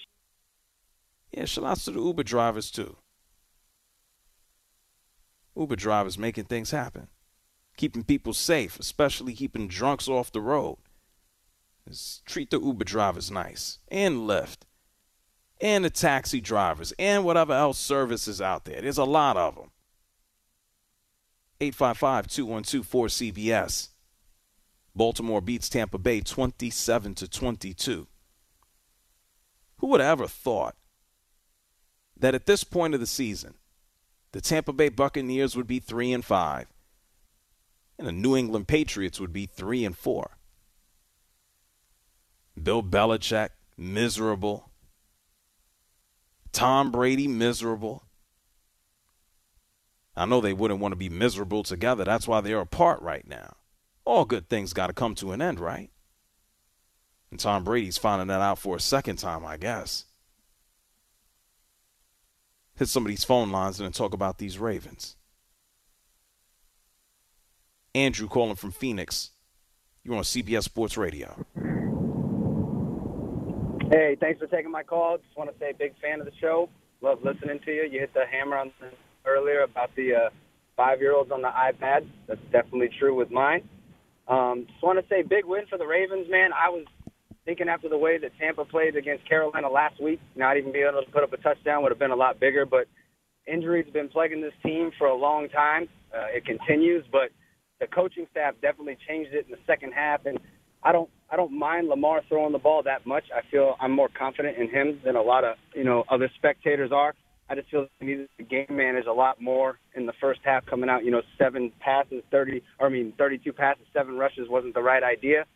Yeah, 1.33 1.47
shout 1.47 1.65
out 1.65 1.79
to 1.79 1.91
the 1.91 2.01
Uber 2.01 2.23
drivers 2.23 2.71
too. 2.71 2.97
Uber 5.57 5.77
drivers 5.77 6.19
making 6.19 6.45
things 6.45 6.71
happen, 6.71 7.09
keeping 7.77 8.05
people 8.05 8.35
safe, 8.35 8.79
especially 8.79 9.35
keeping 9.35 9.69
drunks 9.69 10.09
off 10.09 10.33
the 10.33 10.41
road 10.41 10.77
is 11.87 12.23
treat 12.27 12.51
the 12.51 12.61
Uber 12.61 12.85
drivers 12.85 13.31
nice 13.31 13.79
and 13.89 14.29
Lyft 14.29 14.59
and 15.61 15.85
the 15.85 15.91
taxi 15.91 16.41
drivers 16.41 16.93
and 16.99 17.25
whatever 17.25 17.53
else 17.53 17.79
services 17.79 18.41
out 18.41 18.65
there. 18.65 18.81
There's 18.81 18.99
a 18.99 19.05
lot 19.05 19.37
of 19.37 19.55
them. 19.55 19.71
855 21.61 22.27
212 22.27 22.87
4CBS. 22.87 23.89
Baltimore 24.95 25.41
beats 25.41 25.69
Tampa 25.69 25.99
Bay 25.99 26.21
27 26.21 27.15
to 27.15 27.29
22. 27.29 28.09
Who 29.79 29.87
would 29.87 30.01
have 30.01 30.21
ever 30.21 30.29
thought 30.29 30.77
that 32.17 32.35
at 32.35 32.47
this 32.47 32.65
point 32.65 32.95
of 32.95 33.01
the 33.01 33.07
season, 33.07 33.55
the 34.33 34.41
Tampa 34.41 34.73
Bay 34.73 34.89
Buccaneers 34.89 35.57
would 35.57 35.67
be 35.67 35.79
3 35.79 36.13
and 36.13 36.25
5 36.25 36.67
and 37.99 38.09
the 38.09 38.13
New 38.13 38.37
England 38.37 38.67
Patriots 38.67 39.21
would 39.21 39.33
be 39.33 39.47
3 39.47 39.85
and 39.85 39.97
4? 39.97 40.39
Bill 42.61 42.83
Belichick, 42.83 43.51
miserable. 43.77 44.71
Tom 46.53 46.91
Brady, 46.93 47.27
miserable. 47.27 48.05
I 50.15 50.27
know 50.27 50.41
they 50.41 50.53
wouldn't 50.53 50.81
want 50.81 50.93
to 50.93 50.97
be 50.97 51.09
miserable 51.09 51.63
together. 51.63 52.05
That's 52.05 52.29
why 52.29 52.41
they're 52.41 52.61
apart 52.61 53.01
right 53.01 53.27
now. 53.27 53.57
all 54.05 54.25
good 54.25 54.49
things 54.49 54.73
got 54.73 54.89
to 54.89 54.93
come 54.93 55.15
to 55.15 55.33
an 55.33 55.41
end, 55.41 55.61
right? 55.61 55.91
And 57.31 57.41
Tom 57.41 57.65
Brady's 57.65 57.97
finding 57.97 58.29
that 58.29 58.41
out 58.43 58.59
for 58.59 58.77
a 58.77 58.81
second 58.81 59.17
time, 59.17 59.47
I 59.47 59.57
guess. 59.57 60.05
Hit 62.75 62.89
some 62.89 63.05
of 63.05 63.09
these 63.09 63.25
phone 63.25 63.51
lines 63.51 63.81
and 63.81 63.95
talk 63.95 64.13
about 64.13 64.39
these 64.39 64.59
Ravens. 64.59 65.17
Andrew 67.95 68.29
calling 68.29 68.57
from 68.57 68.73
Phoenix. 68.73 69.31
You're 70.03 70.17
on 70.17 70.25
CBS 70.25 70.65
Sports 70.65 70.97
Radio. 70.97 71.47
Hey, 73.93 74.17
thanks 74.19 74.41
for 74.41 74.47
taking 74.47 74.71
my 74.71 74.83
call. 74.83 75.19
Just 75.19 75.37
want 75.37 75.53
to 75.53 75.59
say, 75.59 75.75
big 75.79 75.93
fan 76.01 76.19
of 76.19 76.25
the 76.25 76.33
show. 76.41 76.71
Love 77.03 77.19
listening 77.23 77.61
to 77.67 77.71
you. 77.71 77.83
You 77.91 78.01
hit 78.01 78.15
the 78.15 78.25
hammer 78.25 78.57
on 78.57 78.73
earlier 79.27 79.65
about 79.65 79.95
the 79.97 80.15
uh, 80.15 80.31
five-year-olds 80.79 81.31
on 81.31 81.43
the 81.43 81.49
iPad. 81.49 82.09
That's 82.27 82.41
definitely 82.51 82.89
true 82.99 83.15
with 83.15 83.31
mine. 83.31 83.69
Um, 84.29 84.65
just 84.67 84.83
want 84.83 84.99
to 84.99 85.05
say, 85.11 85.21
big 85.21 85.45
win 85.45 85.65
for 85.69 85.77
the 85.77 85.87
Ravens, 85.87 86.27
man. 86.31 86.53
I 86.55 86.71
was 86.71 86.87
thinking 87.45 87.69
after 87.69 87.91
the 87.91 87.99
way 87.99 88.17
that 88.17 88.31
Tampa 88.41 88.65
played 88.65 88.97
against 88.97 89.29
Carolina 89.29 89.69
last 89.69 90.01
week, 90.01 90.21
not 90.37 90.57
even 90.57 90.73
being 90.73 90.87
able 90.89 91.05
to 91.05 91.11
put 91.11 91.23
up 91.23 91.35
a 91.35 91.37
touchdown 91.37 91.83
would 91.83 91.93
have 91.93 91.99
been 91.99 92.13
a 92.13 92.17
lot 92.17 92.41
bigger. 92.41 92.65
But 92.65 92.87
injuries 93.47 93.85
have 93.85 93.93
been 93.93 94.09
plaguing 94.09 94.41
this 94.41 94.55
team 94.65 94.91
for 94.97 95.09
a 95.09 95.15
long 95.15 95.51
time. 95.51 95.87
Uh, 96.17 96.29
it 96.31 96.47
continues, 96.47 97.05
but 97.13 97.29
the 97.79 97.87
coaching 97.89 98.27
staff 98.31 98.55
definitely 98.63 98.97
changed 99.07 99.35
it 99.35 99.45
in 99.45 99.51
the 99.51 99.61
second 99.67 99.93
half, 99.93 100.25
and 100.25 100.39
I 100.83 100.93
don't 100.93 101.11
I 101.33 101.37
don't 101.37 101.59
mind 101.59 101.89
Lamar 101.89 102.21
throwing 102.29 102.53
the 102.53 102.59
ball 102.59 102.83
that 102.83 103.07
much. 103.07 103.25
I 103.35 103.41
feel 103.51 103.77
I'm 103.81 103.93
more 103.93 104.11
confident 104.17 104.59
in 104.59 104.69
him 104.69 105.01
than 105.03 105.17
a 105.17 105.23
lot 105.23 105.45
of 105.45 105.57
you 105.75 105.83
know 105.83 106.05
other 106.11 106.31
spectators 106.37 106.93
are. 106.93 107.15
I 107.49 107.55
just 107.55 107.71
feel 107.71 107.87
he 108.01 108.07
needs 108.07 108.29
to 108.37 108.45
game 108.45 108.67
manage 108.71 109.07
a 109.07 109.13
lot 109.13 109.41
more 109.41 109.79
in 109.95 110.05
the 110.05 110.13
first 110.21 110.41
half, 110.45 110.67
coming 110.67 110.91
out 110.91 111.05
you 111.07 111.11
know 111.11 111.23
seven 111.39 111.73
passes, 111.81 112.23
thirty 112.31 112.63
or 112.79 112.89
I 112.89 112.91
mean 112.91 113.15
thirty 113.17 113.39
two 113.39 113.55
passes, 113.55 113.85
seven 113.95 114.19
rushes 114.19 114.47
wasn't 114.51 114.75
the 114.75 114.83
right 114.83 115.03
idea. 115.03 115.47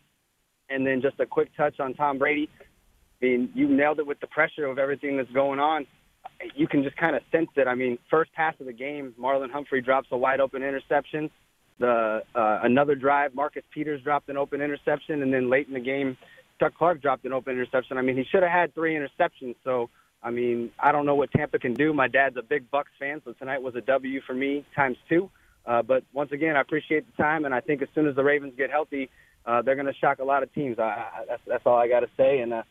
And 0.71 0.85
then 0.85 1.03
just 1.03 1.21
a 1.21 1.27
quick 1.27 1.55
touch 1.57 1.79
on 1.79 1.93
Tom 1.95 2.19
Brady. 2.19 2.49
I 2.63 3.25
mean, 3.25 3.51
you 3.55 3.69
nailed 3.69 3.99
it 3.99 4.07
with 4.07 4.19
the 4.21 4.27
pressure 4.27 4.65
of 4.65 4.79
everything 4.79 5.17
that's 5.19 5.31
going 5.31 5.61
on. 5.61 5.87
You 6.55 6.67
can 6.67 6.83
just 6.83 6.97
kind 6.97 7.15
of 7.15 7.23
sense 7.31 7.49
it. 7.55 7.69
I 7.69 7.75
mean, 7.75 7.99
first 8.11 8.33
pass 8.33 8.55
of 8.61 8.67
the 8.67 8.73
game, 8.73 9.15
Marlon 9.21 9.51
Humphrey 9.51 9.81
drops 9.81 10.09
a 10.11 10.17
wide 10.17 10.41
open 10.41 10.63
interception 10.63 11.31
the 11.79 12.23
uh, 12.35 12.61
another 12.63 12.95
drive, 12.95 13.35
Marcus 13.35 13.65
Peters 13.73 14.03
dropped 14.03 14.29
an 14.29 14.37
open 14.37 14.61
interception, 14.61 15.23
and 15.23 15.33
then 15.33 15.51
late 15.51 15.69
in 15.69 15.75
the 15.75 15.81
game, 15.81 16.17
Chuck 16.59 16.75
Clark 16.77 17.03
dropped 17.03 17.25
an 17.25 17.33
open 17.33 17.53
interception. 17.53 17.99
I 17.99 18.03
mean, 18.03 18.17
he 18.17 18.25
should 18.25 18.43
have 18.43 18.53
had 18.53 18.75
three 18.75 18.95
interceptions. 18.95 19.57
So, 19.65 19.91
I 20.23 20.31
mean, 20.31 20.71
I 20.79 20.93
don't 20.93 21.07
know 21.07 21.15
what 21.15 21.31
Tampa 21.33 21.59
can 21.59 21.75
do. 21.75 21.93
My 21.93 22.09
dad's 22.09 22.37
a 22.37 22.43
big 22.43 22.71
Bucs 22.71 22.85
fan, 22.99 23.21
so 23.25 23.33
tonight 23.33 23.63
was 23.63 23.75
a 23.75 23.83
W 23.83 24.21
for 24.27 24.35
me 24.35 24.65
times 24.75 24.97
two. 25.09 25.31
Uh, 25.67 25.83
but 25.83 26.05
once 26.13 26.33
again, 26.33 26.57
I 26.57 26.61
appreciate 26.61 27.05
the 27.11 27.23
time, 27.23 27.45
and 27.45 27.55
I 27.55 27.61
think 27.61 27.83
as 27.83 27.89
soon 27.95 28.07
as 28.07 28.15
the 28.15 28.25
Ravens 28.25 28.55
get 28.57 28.71
healthy, 28.71 29.11
uh, 29.45 29.63
they're 29.63 29.75
going 29.75 29.87
to 29.87 29.95
shock 29.95 30.19
a 30.19 30.25
lot 30.25 30.43
of 30.43 30.53
teams. 30.55 30.79
I, 30.79 30.83
I, 30.83 31.25
that's, 31.29 31.43
that's 31.47 31.67
all 31.67 31.77
I 31.77 31.89
got 31.89 32.01
to 32.01 32.09
say. 32.17 32.41
And 32.41 32.53
uh, 32.53 32.63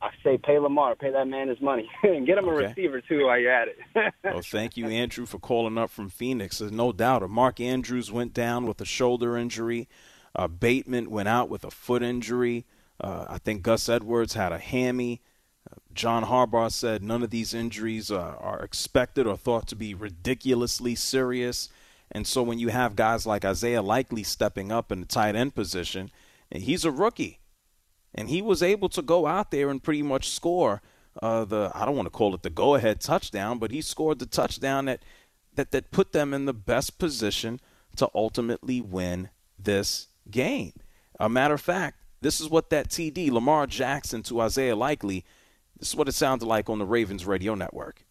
I 0.00 0.10
say 0.22 0.38
pay 0.38 0.58
Lamar, 0.58 0.94
pay 0.94 1.10
that 1.10 1.26
man 1.26 1.48
his 1.48 1.60
money, 1.60 1.90
and 2.02 2.26
get 2.26 2.38
him 2.38 2.48
a 2.48 2.52
receiver 2.52 3.00
too 3.00 3.26
while 3.26 3.38
you're 3.38 3.52
at 3.52 3.68
it. 3.68 3.78
well, 4.24 4.42
thank 4.42 4.76
you, 4.76 4.86
Andrew, 4.86 5.26
for 5.26 5.38
calling 5.38 5.76
up 5.76 5.90
from 5.90 6.08
Phoenix. 6.08 6.58
There's 6.58 6.72
no 6.72 6.92
doubt. 6.92 7.28
Mark 7.28 7.60
Andrews 7.60 8.12
went 8.12 8.32
down 8.32 8.66
with 8.66 8.80
a 8.80 8.84
shoulder 8.84 9.36
injury. 9.36 9.88
Uh, 10.34 10.46
Bateman 10.46 11.10
went 11.10 11.28
out 11.28 11.48
with 11.48 11.64
a 11.64 11.70
foot 11.70 12.02
injury. 12.02 12.64
Uh, 13.00 13.26
I 13.28 13.38
think 13.38 13.62
Gus 13.62 13.88
Edwards 13.88 14.34
had 14.34 14.52
a 14.52 14.58
hammy. 14.58 15.22
Uh, 15.70 15.76
John 15.94 16.24
Harbaugh 16.24 16.70
said 16.70 17.02
none 17.02 17.22
of 17.22 17.30
these 17.30 17.52
injuries 17.52 18.10
uh, 18.10 18.36
are 18.38 18.62
expected 18.62 19.26
or 19.26 19.36
thought 19.36 19.66
to 19.68 19.76
be 19.76 19.94
ridiculously 19.94 20.94
serious. 20.94 21.68
And 22.10 22.26
so 22.26 22.42
when 22.42 22.58
you 22.58 22.68
have 22.68 22.96
guys 22.96 23.26
like 23.26 23.44
Isaiah 23.44 23.82
Likely 23.82 24.22
stepping 24.22 24.70
up 24.70 24.92
in 24.92 25.00
the 25.00 25.06
tight 25.06 25.34
end 25.34 25.54
position, 25.54 26.10
and 26.50 26.62
he's 26.62 26.84
a 26.84 26.90
rookie 26.90 27.37
and 28.18 28.28
he 28.28 28.42
was 28.42 28.64
able 28.64 28.88
to 28.88 29.00
go 29.00 29.28
out 29.28 29.52
there 29.52 29.70
and 29.70 29.80
pretty 29.80 30.02
much 30.02 30.28
score 30.28 30.82
uh, 31.22 31.44
the 31.44 31.70
I 31.72 31.84
don't 31.84 31.94
want 31.94 32.06
to 32.06 32.10
call 32.10 32.34
it 32.34 32.42
the 32.42 32.50
go 32.50 32.74
ahead 32.74 33.00
touchdown, 33.00 33.60
but 33.60 33.70
he 33.70 33.80
scored 33.80 34.18
the 34.18 34.26
touchdown 34.26 34.86
that, 34.86 35.04
that 35.54 35.70
that 35.70 35.92
put 35.92 36.12
them 36.12 36.34
in 36.34 36.44
the 36.44 36.52
best 36.52 36.98
position 36.98 37.60
to 37.94 38.10
ultimately 38.16 38.80
win 38.80 39.30
this 39.56 40.08
game. 40.30 40.72
A 41.20 41.28
matter 41.28 41.54
of 41.54 41.60
fact, 41.60 41.98
this 42.20 42.40
is 42.40 42.50
what 42.50 42.70
that 42.70 42.88
TD 42.88 43.30
Lamar 43.30 43.68
Jackson 43.68 44.24
to 44.24 44.40
Isaiah 44.40 44.74
Likely. 44.74 45.24
This 45.78 45.90
is 45.90 45.96
what 45.96 46.08
it 46.08 46.12
sounded 46.12 46.46
like 46.46 46.68
on 46.68 46.80
the 46.80 46.86
Ravens 46.86 47.24
radio 47.24 47.54
network. 47.54 48.04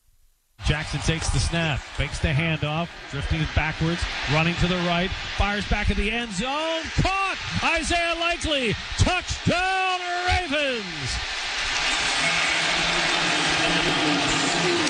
Jackson 0.66 1.00
takes 1.00 1.30
the 1.30 1.40
snap, 1.40 1.80
fakes 1.80 2.20
the 2.20 2.28
handoff, 2.28 2.90
drifting 3.10 3.42
backwards, 3.56 4.02
running 4.34 4.54
to 4.56 4.68
the 4.68 4.76
right, 4.80 5.10
fires 5.38 5.66
back 5.70 5.90
in 5.90 5.96
the 5.96 6.12
end 6.12 6.32
zone, 6.34 6.82
caught! 7.00 7.38
Isaiah 7.64 8.16
Likely, 8.20 8.76
touchdown 8.98 10.00
Ravens! 10.28 10.84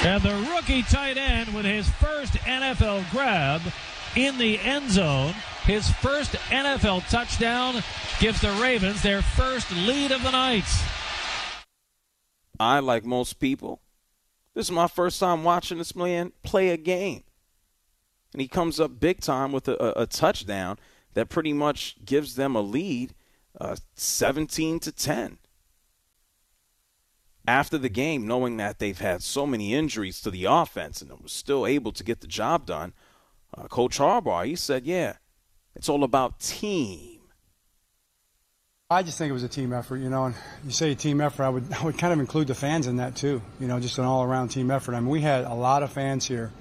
And 0.03 0.23
the 0.23 0.51
rookie 0.51 0.81
tight 0.81 1.17
end 1.17 1.53
with 1.53 1.65
his 1.65 1.87
first 1.89 2.33
NFL 2.33 3.09
grab 3.11 3.61
in 4.15 4.37
the 4.39 4.59
end 4.59 4.89
zone, 4.89 5.35
his 5.65 5.91
first 5.91 6.31
NFL 6.49 7.07
touchdown 7.09 7.83
gives 8.19 8.41
the 8.41 8.51
Ravens 8.61 9.03
their 9.03 9.21
first 9.21 9.69
lead 9.71 10.11
of 10.11 10.23
the 10.23 10.31
night. 10.31 10.65
I, 12.59 12.79
like 12.79 13.05
most 13.05 13.39
people, 13.39 13.81
this 14.57 14.65
is 14.65 14.71
my 14.71 14.87
first 14.87 15.19
time 15.19 15.43
watching 15.43 15.77
this 15.77 15.95
man 15.95 16.31
play 16.41 16.69
a 16.69 16.77
game. 16.77 17.21
And 18.33 18.41
he 18.41 18.47
comes 18.47 18.79
up 18.79 18.99
big 18.99 19.21
time 19.21 19.51
with 19.51 19.67
a, 19.67 19.75
a, 19.99 20.01
a 20.01 20.05
touchdown 20.07 20.79
that 21.13 21.29
pretty 21.29 21.53
much 21.53 22.03
gives 22.03 22.35
them 22.35 22.55
a 22.55 22.61
lead 22.61 23.13
uh, 23.61 23.75
17 23.93 24.79
to 24.79 24.91
10. 24.91 25.37
After 27.47 27.77
the 27.77 27.87
game, 27.87 28.25
knowing 28.25 28.57
that 28.57 28.79
they've 28.79 28.97
had 28.97 29.21
so 29.21 29.45
many 29.45 29.75
injuries 29.75 30.21
to 30.21 30.31
the 30.31 30.45
offense 30.45 31.03
and 31.03 31.11
was 31.21 31.31
still 31.31 31.67
able 31.67 31.91
to 31.91 32.03
get 32.03 32.21
the 32.21 32.27
job 32.27 32.65
done, 32.65 32.93
uh, 33.55 33.67
Coach 33.67 33.99
Harbaugh, 33.99 34.47
he 34.47 34.55
said, 34.55 34.87
yeah, 34.87 35.17
it's 35.75 35.87
all 35.87 36.03
about 36.03 36.39
team. 36.39 37.16
I 38.89 39.03
just 39.03 39.17
think 39.17 39.29
it 39.29 39.33
was 39.33 39.43
a 39.43 39.49
team 39.49 39.73
effort, 39.73 39.97
you 39.97 40.09
know. 40.09 40.27
And 40.27 40.35
you 40.63 40.71
say 40.71 40.93
a 40.93 40.95
team 40.95 41.19
effort, 41.19 41.43
I 41.43 41.49
would 41.49 41.73
I 41.77 41.83
would 41.83 41.97
kind 41.97 42.13
of 42.13 42.21
include 42.21 42.47
the 42.47 42.55
fans 42.55 42.87
in 42.87 42.95
that 42.97 43.17
too, 43.17 43.41
you 43.59 43.67
know, 43.67 43.81
just 43.81 43.97
an 43.97 44.05
all-around 44.05 44.47
team 44.47 44.71
effort. 44.71 44.95
I 44.95 45.01
mean, 45.01 45.09
we 45.09 45.19
had 45.19 45.43
a 45.43 45.53
lot 45.53 45.83
of 45.83 45.91
fans 45.91 46.25
here. 46.25 46.53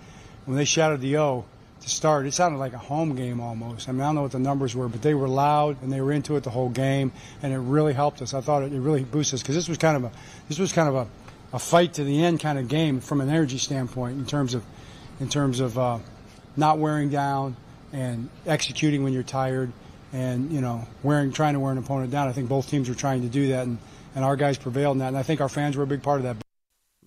When 0.44 0.56
they 0.56 0.64
shouted 0.64 1.00
the 1.00 1.18
O 1.18 1.44
to 1.82 1.88
start, 1.88 2.26
it 2.26 2.34
sounded 2.34 2.58
like 2.58 2.72
a 2.72 2.78
home 2.78 3.14
game 3.14 3.40
almost. 3.40 3.88
I 3.88 3.92
mean, 3.92 4.00
I 4.00 4.06
don't 4.06 4.16
know 4.16 4.22
what 4.22 4.32
the 4.32 4.40
numbers 4.40 4.74
were, 4.74 4.88
but 4.88 5.02
they 5.02 5.14
were 5.14 5.28
loud 5.28 5.80
and 5.82 5.92
they 5.92 6.00
were 6.00 6.10
into 6.10 6.34
it 6.34 6.42
the 6.42 6.50
whole 6.50 6.68
game, 6.68 7.12
and 7.44 7.52
it 7.52 7.58
really 7.58 7.92
helped 7.92 8.20
us. 8.20 8.34
I 8.34 8.40
thought 8.40 8.64
it, 8.64 8.72
it 8.72 8.80
really 8.80 9.04
boosted 9.04 9.34
us 9.34 9.42
because 9.42 9.54
this 9.54 9.68
was 9.68 9.78
kind 9.78 9.96
of 9.96 10.02
a 10.02 10.10
this 10.48 10.58
was 10.58 10.72
kind 10.72 10.88
of 10.88 10.96
a, 10.96 11.06
a 11.52 11.60
fight 11.60 11.94
to 11.94 12.02
the 12.02 12.24
end 12.24 12.40
kind 12.40 12.58
of 12.58 12.66
game 12.66 12.98
from 12.98 13.20
an 13.20 13.28
energy 13.28 13.58
standpoint 13.58 14.18
in 14.18 14.26
terms 14.26 14.54
of 14.54 14.64
in 15.20 15.28
terms 15.28 15.60
of 15.60 15.78
uh, 15.78 16.00
not 16.56 16.80
wearing 16.80 17.08
down 17.08 17.54
and 17.92 18.30
executing 18.46 19.04
when 19.04 19.12
you're 19.12 19.22
tired 19.22 19.70
and 20.16 20.50
you 20.50 20.62
know 20.62 20.86
wearing 21.02 21.30
trying 21.30 21.52
to 21.52 21.60
wear 21.60 21.72
an 21.72 21.78
opponent 21.78 22.10
down. 22.10 22.26
I 22.26 22.32
think 22.32 22.48
both 22.48 22.68
teams 22.68 22.88
were 22.88 22.94
trying 22.94 23.20
to 23.22 23.28
do 23.28 23.48
that, 23.48 23.66
and, 23.66 23.78
and 24.14 24.24
our 24.24 24.34
guys 24.34 24.56
prevailed 24.56 24.94
in 24.94 24.98
that. 25.00 25.08
And 25.08 25.18
I 25.18 25.22
think 25.22 25.40
our 25.40 25.48
fans 25.48 25.76
were 25.76 25.84
a 25.84 25.86
big 25.86 26.02
part 26.02 26.18
of 26.18 26.24
that. 26.24 26.36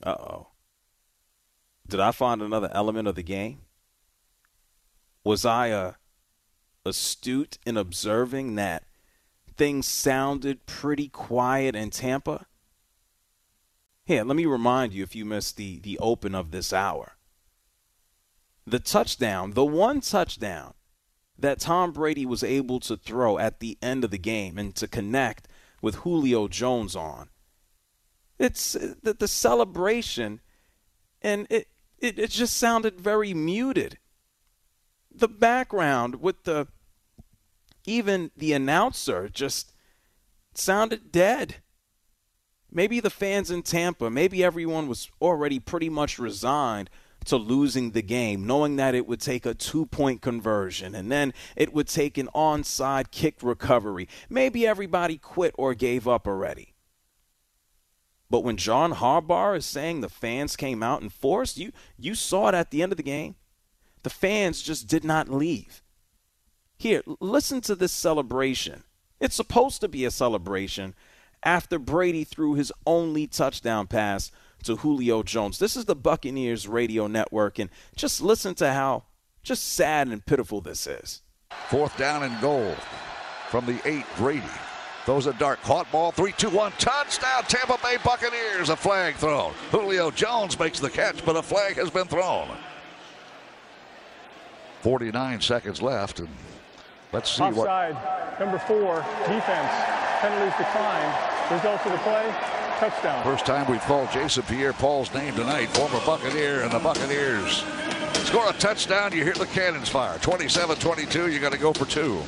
Uh 0.03 0.11
oh. 0.11 0.47
Did 1.87 1.99
I 1.99 2.11
find 2.11 2.41
another 2.41 2.69
element 2.71 3.07
of 3.07 3.15
the 3.15 3.23
game? 3.23 3.61
Was 5.23 5.43
I 5.43 5.71
uh, 5.71 5.93
astute 6.85 7.57
in 7.65 7.77
observing 7.77 8.55
that 8.55 8.83
things 9.57 9.87
sounded 9.87 10.67
pretty 10.67 11.07
quiet 11.07 11.75
in 11.75 11.89
Tampa? 11.89 12.45
Here, 14.05 14.23
let 14.23 14.35
me 14.35 14.45
remind 14.45 14.93
you 14.93 15.01
if 15.01 15.15
you 15.15 15.25
missed 15.25 15.57
the, 15.57 15.79
the 15.79 15.97
open 15.99 16.35
of 16.35 16.51
this 16.51 16.71
hour. 16.71 17.13
The 18.65 18.79
touchdown, 18.79 19.53
the 19.53 19.65
one 19.65 19.99
touchdown 19.99 20.73
that 21.39 21.59
Tom 21.59 21.91
Brady 21.91 22.25
was 22.25 22.43
able 22.43 22.79
to 22.81 22.97
throw 22.97 23.37
at 23.37 23.59
the 23.59 23.77
end 23.81 24.03
of 24.03 24.11
the 24.11 24.17
game 24.17 24.57
and 24.57 24.75
to 24.75 24.87
connect 24.87 25.47
with 25.81 25.95
Julio 25.95 26.47
Jones 26.47 26.95
on. 26.95 27.29
It's 28.37 28.75
uh, 28.75 28.95
the, 29.01 29.13
the 29.13 29.27
celebration, 29.27 30.41
and 31.21 31.47
it, 31.49 31.67
it, 31.97 32.19
it 32.19 32.29
just 32.29 32.57
sounded 32.57 32.99
very 32.99 33.33
muted. 33.33 33.97
The 35.13 35.27
background 35.27 36.21
with 36.21 36.43
the, 36.43 36.67
even 37.85 38.31
the 38.35 38.53
announcer 38.53 39.29
just 39.29 39.73
sounded 40.53 41.11
dead. 41.11 41.57
Maybe 42.71 42.99
the 42.99 43.09
fans 43.09 43.49
in 43.49 43.63
Tampa, 43.63 44.09
maybe 44.09 44.43
everyone 44.43 44.87
was 44.87 45.09
already 45.19 45.59
pretty 45.59 45.89
much 45.89 46.19
resigned 46.19 46.89
to 47.25 47.37
losing 47.37 47.91
the 47.91 48.01
game, 48.01 48.45
knowing 48.45 48.77
that 48.77 48.95
it 48.95 49.07
would 49.07 49.21
take 49.21 49.45
a 49.45 49.53
two 49.53 49.85
point 49.85 50.21
conversion 50.21 50.95
and 50.95 51.11
then 51.11 51.33
it 51.55 51.73
would 51.73 51.87
take 51.87 52.17
an 52.17 52.29
onside 52.33 53.11
kick 53.11 53.41
recovery. 53.41 54.07
Maybe 54.29 54.65
everybody 54.65 55.17
quit 55.17 55.53
or 55.57 55.73
gave 55.73 56.07
up 56.07 56.27
already. 56.27 56.75
But 58.29 58.43
when 58.43 58.57
John 58.57 58.93
Harbaugh 58.93 59.57
is 59.57 59.65
saying 59.65 60.01
the 60.01 60.09
fans 60.09 60.55
came 60.55 60.83
out 60.83 61.01
in 61.01 61.09
force, 61.09 61.57
you, 61.57 61.71
you 61.97 62.13
saw 62.13 62.49
it 62.49 62.55
at 62.55 62.69
the 62.69 62.83
end 62.83 62.93
of 62.93 62.97
the 62.97 63.03
game. 63.03 63.35
The 64.03 64.09
fans 64.09 64.61
just 64.61 64.87
did 64.87 65.03
not 65.03 65.29
leave. 65.29 65.81
Here, 66.77 67.01
listen 67.19 67.59
to 67.61 67.75
this 67.75 67.91
celebration. 67.91 68.83
It's 69.19 69.35
supposed 69.35 69.81
to 69.81 69.87
be 69.87 70.05
a 70.05 70.11
celebration 70.11 70.95
after 71.43 71.79
Brady 71.79 72.23
threw 72.23 72.53
his 72.53 72.71
only 72.85 73.27
touchdown 73.27 73.87
pass 73.87 74.31
to 74.63 74.77
Julio 74.77 75.23
Jones. 75.23 75.59
This 75.59 75.75
is 75.75 75.85
the 75.85 75.95
Buccaneers 75.95 76.67
radio 76.67 77.07
network, 77.07 77.59
and 77.59 77.69
just 77.95 78.21
listen 78.21 78.55
to 78.55 78.71
how 78.73 79.03
just 79.43 79.73
sad 79.73 80.07
and 80.07 80.25
pitiful 80.25 80.61
this 80.61 80.85
is. 80.87 81.21
Fourth 81.69 81.97
down 81.97 82.23
and 82.23 82.39
goal 82.41 82.75
from 83.49 83.65
the 83.65 83.79
eight. 83.87 84.05
Brady 84.17 84.43
throws 85.05 85.25
a 85.25 85.33
dart, 85.33 85.61
caught 85.63 85.91
ball, 85.91 86.11
three, 86.11 86.33
two, 86.33 86.49
one, 86.49 86.71
touchdown, 86.77 87.43
Tampa 87.47 87.77
Bay 87.81 87.97
Buccaneers. 88.03 88.69
A 88.69 88.75
flag 88.75 89.15
thrown. 89.15 89.53
Julio 89.71 90.11
Jones 90.11 90.59
makes 90.59 90.79
the 90.79 90.89
catch, 90.89 91.25
but 91.25 91.35
a 91.35 91.41
flag 91.41 91.75
has 91.75 91.89
been 91.89 92.05
thrown. 92.07 92.49
49 94.81 95.41
seconds 95.41 95.81
left, 95.81 96.19
and 96.19 96.29
let's 97.11 97.29
see 97.31 97.43
Offside, 97.43 97.95
what. 97.95 98.39
number 98.39 98.59
four, 98.59 98.97
defense. 99.27 99.73
Penalties 100.21 100.53
declined. 100.57 101.15
Results 101.51 101.85
of 101.85 101.91
the 101.93 101.97
play, 101.99 102.33
touchdown. 102.79 103.23
First 103.25 103.45
time 103.45 103.69
we've 103.69 103.81
called 103.81 104.09
Jason 104.11 104.43
Pierre-Paul's 104.43 105.13
name 105.13 105.35
tonight, 105.35 105.67
former 105.67 105.99
Buccaneer, 106.05 106.61
and 106.61 106.71
the 106.71 106.79
Buccaneers 106.79 107.63
score 108.25 108.49
a 108.49 108.53
touchdown. 108.53 109.11
You 109.11 109.23
hear 109.23 109.33
the 109.33 109.47
cannons 109.47 109.89
fire. 109.89 110.17
27-22. 110.19 111.31
You 111.31 111.39
got 111.39 111.51
to 111.51 111.57
go 111.57 111.73
for 111.73 111.85
two. 111.85 112.21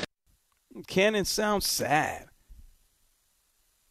Cannon 0.87 1.25
sounds 1.25 1.65
sad. 1.65 2.27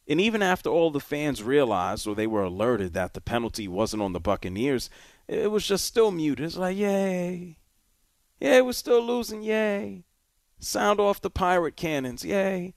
And 0.07 0.21
even 0.21 0.41
after 0.41 0.69
all 0.69 0.91
the 0.91 0.99
fans 0.99 1.41
realized 1.41 2.05
or 2.05 2.15
they 2.15 2.27
were 2.27 2.43
alerted 2.43 2.93
that 2.93 3.13
the 3.13 3.21
penalty 3.21 3.67
wasn't 3.67 4.03
on 4.03 4.13
the 4.13 4.19
Buccaneers, 4.19 4.89
it 5.27 5.49
was 5.49 5.65
just 5.65 5.85
still 5.85 6.11
muted. 6.11 6.45
It's 6.45 6.57
like, 6.57 6.77
yay. 6.77 7.57
Yeah, 8.39 8.61
we're 8.61 8.73
still 8.73 9.03
losing, 9.03 9.41
yay. 9.41 10.03
Sound 10.59 10.99
off 10.99 11.21
the 11.21 11.29
pirate 11.29 11.75
cannons, 11.75 12.23
yay. 12.25 12.75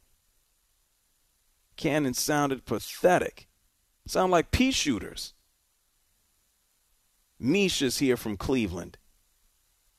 Cannons 1.77 2.21
sounded 2.21 2.65
pathetic. 2.65 3.49
Sound 4.07 4.33
like 4.33 4.51
pea 4.51 4.71
shooters. 4.71 5.33
Mish 7.41 7.81
is 7.83 7.99
here 7.99 8.17
from 8.17 8.37
Cleveland. 8.37 8.99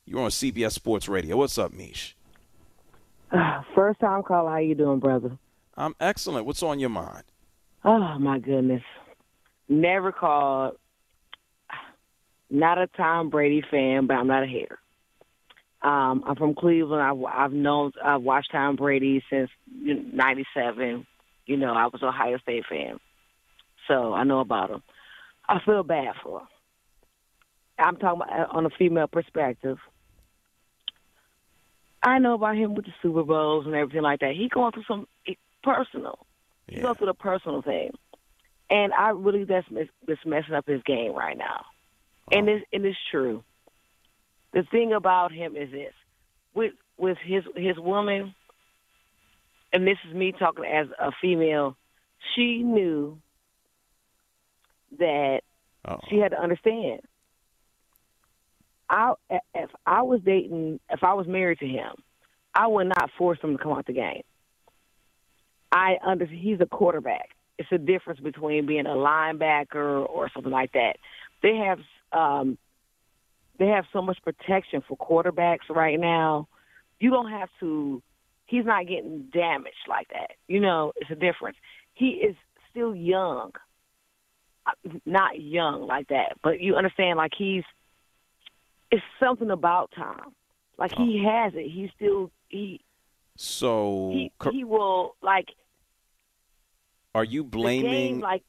You're 0.06 0.22
on 0.22 0.30
CBS 0.30 0.74
Sports 0.74 1.10
Radio. 1.10 1.38
What's 1.38 1.58
up, 1.58 1.74
Mish? 1.74 2.16
First 3.76 4.00
time 4.00 4.22
caller. 4.24 4.52
How 4.52 4.58
you 4.58 4.76
doing, 4.76 5.00
brother? 5.00 5.38
I'm 5.76 5.96
excellent. 6.00 6.46
What's 6.46 6.64
on 6.64 6.80
your 6.80 6.90
mind? 6.90 7.24
Oh 7.84 8.20
my 8.20 8.40
goodness. 8.40 8.84
Never 9.68 10.12
called. 10.12 10.78
Not 12.50 12.78
a 12.78 12.88
Tom 12.88 13.30
Brady 13.30 13.64
fan, 13.70 14.06
but 14.06 14.14
I'm 14.14 14.28
not 14.28 14.44
a 14.44 14.48
hater. 14.48 14.78
Um, 15.82 16.24
I'm 16.26 16.36
from 16.36 16.54
Cleveland. 16.54 17.02
I've, 17.02 17.24
I've 17.24 17.54
known, 17.54 17.92
I've 18.04 18.22
watched 18.22 18.52
Tom 18.52 18.76
Brady 18.76 19.24
since 19.30 19.50
'97. 19.72 21.06
You 21.48 21.58
know, 21.58 21.74
I 21.74 21.86
was 21.88 22.02
an 22.02 22.08
Ohio 22.08 22.38
State 22.38 22.66
fan, 22.70 23.00
so 23.88 24.14
I 24.14 24.24
know 24.24 24.40
about 24.40 24.72
him. 24.72 24.84
I 25.48 25.60
feel 25.66 25.84
bad 25.84 26.14
for 26.24 26.42
him. 26.42 26.48
I'm 27.78 27.98
talking 27.98 28.22
about 28.22 28.40
uh, 28.40 28.58
on 28.58 28.66
a 28.66 28.70
female 28.70 29.08
perspective. 29.08 29.78
I 32.02 32.20
know 32.20 32.36
about 32.36 32.56
him 32.56 32.76
with 32.76 32.86
the 32.86 32.94
Super 33.02 33.24
Bowls 33.24 33.66
and 33.66 33.76
everything 33.76 34.04
like 34.04 34.20
that. 34.20 34.34
He 34.36 34.48
going 34.48 34.72
through 34.72 34.84
some 34.88 35.08
personal. 35.64 36.26
Yeah. 36.68 36.76
He 36.76 36.82
going 36.82 36.96
through 36.96 37.08
the 37.08 37.14
personal 37.16 37.62
thing, 37.62 37.92
and 38.70 38.94
I 38.94 39.10
really 39.10 39.44
that's 39.44 39.68
just 40.08 40.26
messing 40.26 40.54
up 40.54 40.68
his 40.68 40.82
game 40.84 41.14
right 41.14 41.38
now. 41.38 41.66
Oh. 42.32 42.38
And 42.38 42.50
it's 42.50 42.66
and 42.72 42.86
it's 42.86 42.98
true. 43.12 43.44
The 44.54 44.64
thing 44.72 44.94
about 44.94 45.32
him 45.32 45.56
is 45.56 45.72
this: 45.72 45.94
with 46.54 46.74
with 46.98 47.18
his 47.24 47.44
his 47.56 47.78
woman, 47.78 48.34
and 49.74 49.86
this 49.86 49.98
is 50.08 50.16
me 50.16 50.32
talking 50.32 50.66
as 50.66 50.88
a 51.00 51.12
female. 51.22 51.76
She 52.36 52.64
knew 52.64 53.20
that 55.00 55.42
Uh-oh. 55.86 56.00
she 56.10 56.18
had 56.18 56.32
to 56.32 56.42
understand 56.42 57.02
I 58.90 59.14
if 59.54 59.70
I 59.86 60.02
was 60.04 60.22
dating, 60.24 60.80
if 60.90 61.04
I 61.04 61.14
was 61.14 61.28
married 61.28 61.60
to 61.60 61.68
him, 61.68 61.92
I 62.54 62.68
would 62.68 62.88
not 62.88 63.10
force 63.18 63.40
him 63.42 63.58
to 63.58 63.64
come 63.64 63.74
out 63.74 63.86
the 63.86 63.94
game. 63.94 64.24
I 65.72 65.98
under 66.06 66.26
he's 66.26 66.62
a 66.62 66.66
quarterback. 66.66 67.30
It's 67.58 67.72
a 67.72 67.78
difference 67.78 68.20
between 68.20 68.66
being 68.66 68.86
a 68.86 68.90
linebacker 68.90 70.08
or 70.08 70.30
something 70.34 70.52
like 70.52 70.74
that. 70.74 70.98
They 71.42 71.56
have 71.58 71.80
um, 72.12 72.58
they 73.58 73.68
have 73.68 73.86
so 73.92 74.02
much 74.02 74.18
protection 74.24 74.84
for 74.88 74.98
quarterbacks 74.98 75.70
right 75.70 76.00
now. 76.00 76.48
You 77.00 77.10
don't 77.10 77.32
have 77.32 77.50
to. 77.62 78.02
He's 78.46 78.66
not 78.66 78.88
getting 78.88 79.30
damaged 79.34 79.88
like 79.90 80.10
that. 80.10 80.32
You 80.48 80.60
know, 80.60 80.94
it's 80.98 81.10
a 81.10 81.16
difference. 81.16 81.58
He 81.96 82.10
is 82.10 82.36
still 82.70 82.94
young, 82.94 83.54
not 85.06 85.40
young 85.42 85.86
like 85.88 86.08
that, 86.10 86.38
but 86.44 86.60
you 86.60 86.76
understand. 86.76 87.18
Like 87.18 87.34
he's 87.38 87.64
it's 88.92 89.04
something 89.20 89.52
about 89.52 89.92
Tom. 89.96 90.34
Like 90.78 90.94
oh. 90.98 91.06
he 91.06 91.24
has 91.24 91.54
it. 91.56 91.70
He 91.70 91.92
still 91.96 92.32
he. 92.50 92.82
So 93.38 94.12
he, 94.14 94.32
he 94.52 94.64
will 94.64 95.16
like. 95.22 95.50
Are 97.14 97.24
you 97.24 97.44
blaming? 97.44 98.16
Game, 98.16 98.20
like, 98.20 98.44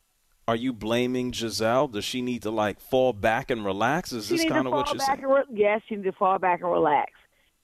are 0.49 0.57
you 0.57 0.73
blaming 0.73 1.33
Gisele? 1.33 1.89
Does 1.89 2.05
she 2.05 2.23
need 2.23 2.43
to 2.43 2.51
like 2.51 2.81
fall 2.81 3.13
back 3.13 3.51
and 3.51 3.65
relax? 3.65 4.13
Is 4.13 4.29
this 4.29 4.45
kind 4.45 4.67
of 4.67 4.73
what 4.73 4.93
you're 4.93 5.01
saying? 5.01 5.23
Re- 5.23 5.43
yes, 5.53 5.83
she 5.89 5.97
needs 5.97 6.07
to 6.07 6.13
fall 6.13 6.39
back 6.39 6.61
and 6.61 6.71
relax. 6.71 7.13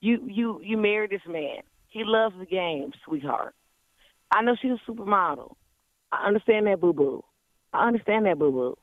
You 0.01 0.19
you 0.27 0.61
you 0.63 0.77
married 0.77 1.11
this 1.11 1.21
man. 1.27 1.59
He 1.87 2.03
loves 2.03 2.35
the 2.39 2.45
game, 2.45 2.91
sweetheart. 3.05 3.53
I 4.31 4.41
know 4.41 4.55
she's 4.61 4.71
a 4.71 4.91
supermodel. 4.91 5.55
I 6.11 6.27
understand 6.27 6.67
that, 6.67 6.81
boo 6.81 6.91
boo. 6.91 7.23
I 7.73 7.87
understand 7.87 8.25
that, 8.25 8.39
boo 8.39 8.51
boo. 8.51 8.77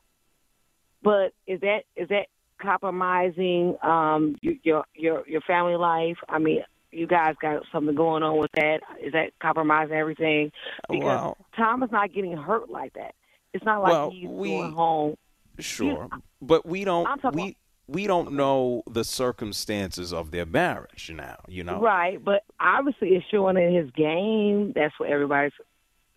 But 1.03 1.33
is 1.47 1.61
that 1.61 1.85
is 1.97 2.09
that 2.09 2.27
compromising 2.61 3.77
um, 3.83 4.37
your 4.43 4.85
your 4.95 5.27
your 5.27 5.41
family 5.43 5.77
life? 5.77 6.17
I 6.29 6.39
mean, 6.39 6.63
you 6.91 7.07
guys 7.07 7.35
got 7.41 7.63
something 7.73 7.95
going 7.95 8.23
on 8.23 8.39
with 8.39 8.51
that. 8.55 8.81
Is 9.03 9.13
that 9.13 9.33
compromising 9.41 9.95
everything? 9.95 10.53
Because 10.89 11.05
well, 11.05 11.37
Tom 11.57 11.83
is 11.83 11.91
not 11.91 12.13
getting 12.13 12.37
hurt 12.37 12.69
like 12.71 12.93
that. 12.95 13.15
It's 13.53 13.65
not 13.65 13.83
like 13.83 13.93
well, 13.93 14.11
he's 14.11 14.29
we, 14.29 14.51
going 14.51 14.73
home. 14.73 15.17
Sure, 15.59 16.09
you, 16.13 16.23
but 16.41 16.65
we 16.67 16.85
don't 16.85 17.35
we 17.35 17.57
we 17.87 18.07
don't 18.07 18.33
know 18.33 18.83
the 18.89 19.05
circumstances 19.05 20.13
of 20.13 20.31
their 20.31 20.47
marriage 20.47 21.11
now. 21.15 21.37
You 21.49 21.65
know, 21.65 21.81
right? 21.81 22.23
But 22.23 22.45
obviously, 22.59 23.11
it's 23.11 23.27
showing 23.31 23.57
in 23.57 23.75
his 23.75 23.91
game. 23.91 24.73
That's 24.75 24.95
what 24.99 25.11
everybody's. 25.11 25.53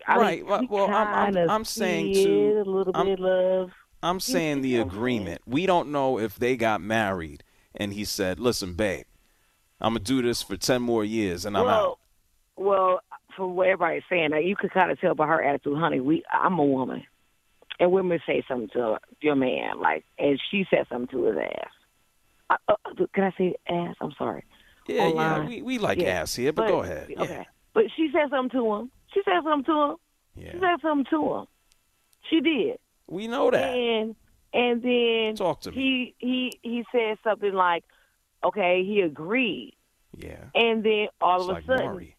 I 0.07 0.17
right. 0.17 0.45
Mean, 0.45 0.67
well, 0.69 0.89
I'm, 0.89 1.37
I'm, 1.37 1.49
I'm 1.49 1.65
saying 1.65 2.13
to 2.13 2.61
a 2.61 2.63
little 2.63 2.91
I'm, 2.95 3.05
bit 3.05 3.13
of 3.13 3.19
love. 3.19 3.71
I'm 4.01 4.19
saying 4.19 4.61
the 4.61 4.77
agreement. 4.77 5.41
We 5.45 5.65
don't 5.65 5.91
know 5.91 6.19
if 6.19 6.37
they 6.37 6.57
got 6.57 6.81
married 6.81 7.43
and 7.75 7.93
he 7.93 8.05
said, 8.05 8.39
"Listen, 8.39 8.73
babe, 8.73 9.05
I'm 9.79 9.93
gonna 9.93 10.03
do 10.03 10.21
this 10.21 10.41
for 10.41 10.57
ten 10.57 10.81
more 10.81 11.05
years 11.05 11.45
and 11.45 11.57
I'm 11.57 11.65
well, 11.65 11.75
out." 11.75 11.99
Well, 12.55 13.01
from 13.35 13.55
what 13.55 13.67
everybody's 13.67 14.03
saying, 14.09 14.31
you 14.43 14.55
could 14.55 14.71
kind 14.71 14.91
of 14.91 14.99
tell 14.99 15.15
by 15.15 15.27
her 15.27 15.41
attitude, 15.43 15.77
honey. 15.77 15.99
We, 15.99 16.23
I'm 16.31 16.59
a 16.59 16.65
woman, 16.65 17.03
and 17.79 17.91
women 17.91 18.19
say 18.25 18.43
something 18.47 18.69
to 18.73 18.99
your 19.21 19.35
man, 19.35 19.79
like, 19.79 20.03
and 20.19 20.39
she 20.51 20.65
said 20.69 20.85
something 20.89 21.07
to 21.17 21.25
his 21.25 21.37
ass. 21.37 21.69
Uh, 22.49 22.57
uh, 22.67 23.05
can 23.13 23.23
I 23.23 23.31
say 23.37 23.55
ass? 23.67 23.95
I'm 24.01 24.13
sorry. 24.17 24.43
Yeah, 24.87 25.03
Online. 25.03 25.43
yeah, 25.43 25.47
we, 25.47 25.61
we 25.61 25.77
like 25.79 25.99
yeah. 25.99 26.21
ass 26.21 26.35
here, 26.35 26.51
but, 26.51 26.63
but 26.63 26.71
go 26.71 26.81
ahead. 26.81 27.09
Okay, 27.17 27.33
yeah. 27.33 27.43
But 27.73 27.85
she 27.95 28.09
said 28.11 28.29
something 28.29 28.59
to 28.59 28.73
him. 28.75 28.91
She 29.13 29.21
said 29.25 29.43
something 29.43 29.65
to 29.65 29.81
him. 29.81 29.95
Yeah. 30.35 30.51
She 30.53 30.59
said 30.59 30.81
something 30.81 31.05
to 31.11 31.33
him. 31.33 31.45
She 32.29 32.39
did. 32.41 32.79
We 33.07 33.27
know 33.27 33.51
that. 33.51 33.75
And 33.75 34.15
and 34.53 34.81
then 34.81 35.35
talk 35.35 35.61
to 35.61 35.71
me. 35.71 36.15
He 36.17 36.27
he 36.27 36.59
he 36.61 36.85
said 36.91 37.17
something 37.23 37.53
like, 37.53 37.83
"Okay," 38.43 38.83
he 38.85 39.01
agreed. 39.01 39.75
Yeah. 40.15 40.45
And 40.55 40.83
then 40.83 41.07
all 41.19 41.37
it's 41.37 41.43
of 41.43 41.49
a 41.49 41.53
like 41.53 41.65
sudden, 41.65 41.85
Maury. 41.85 42.15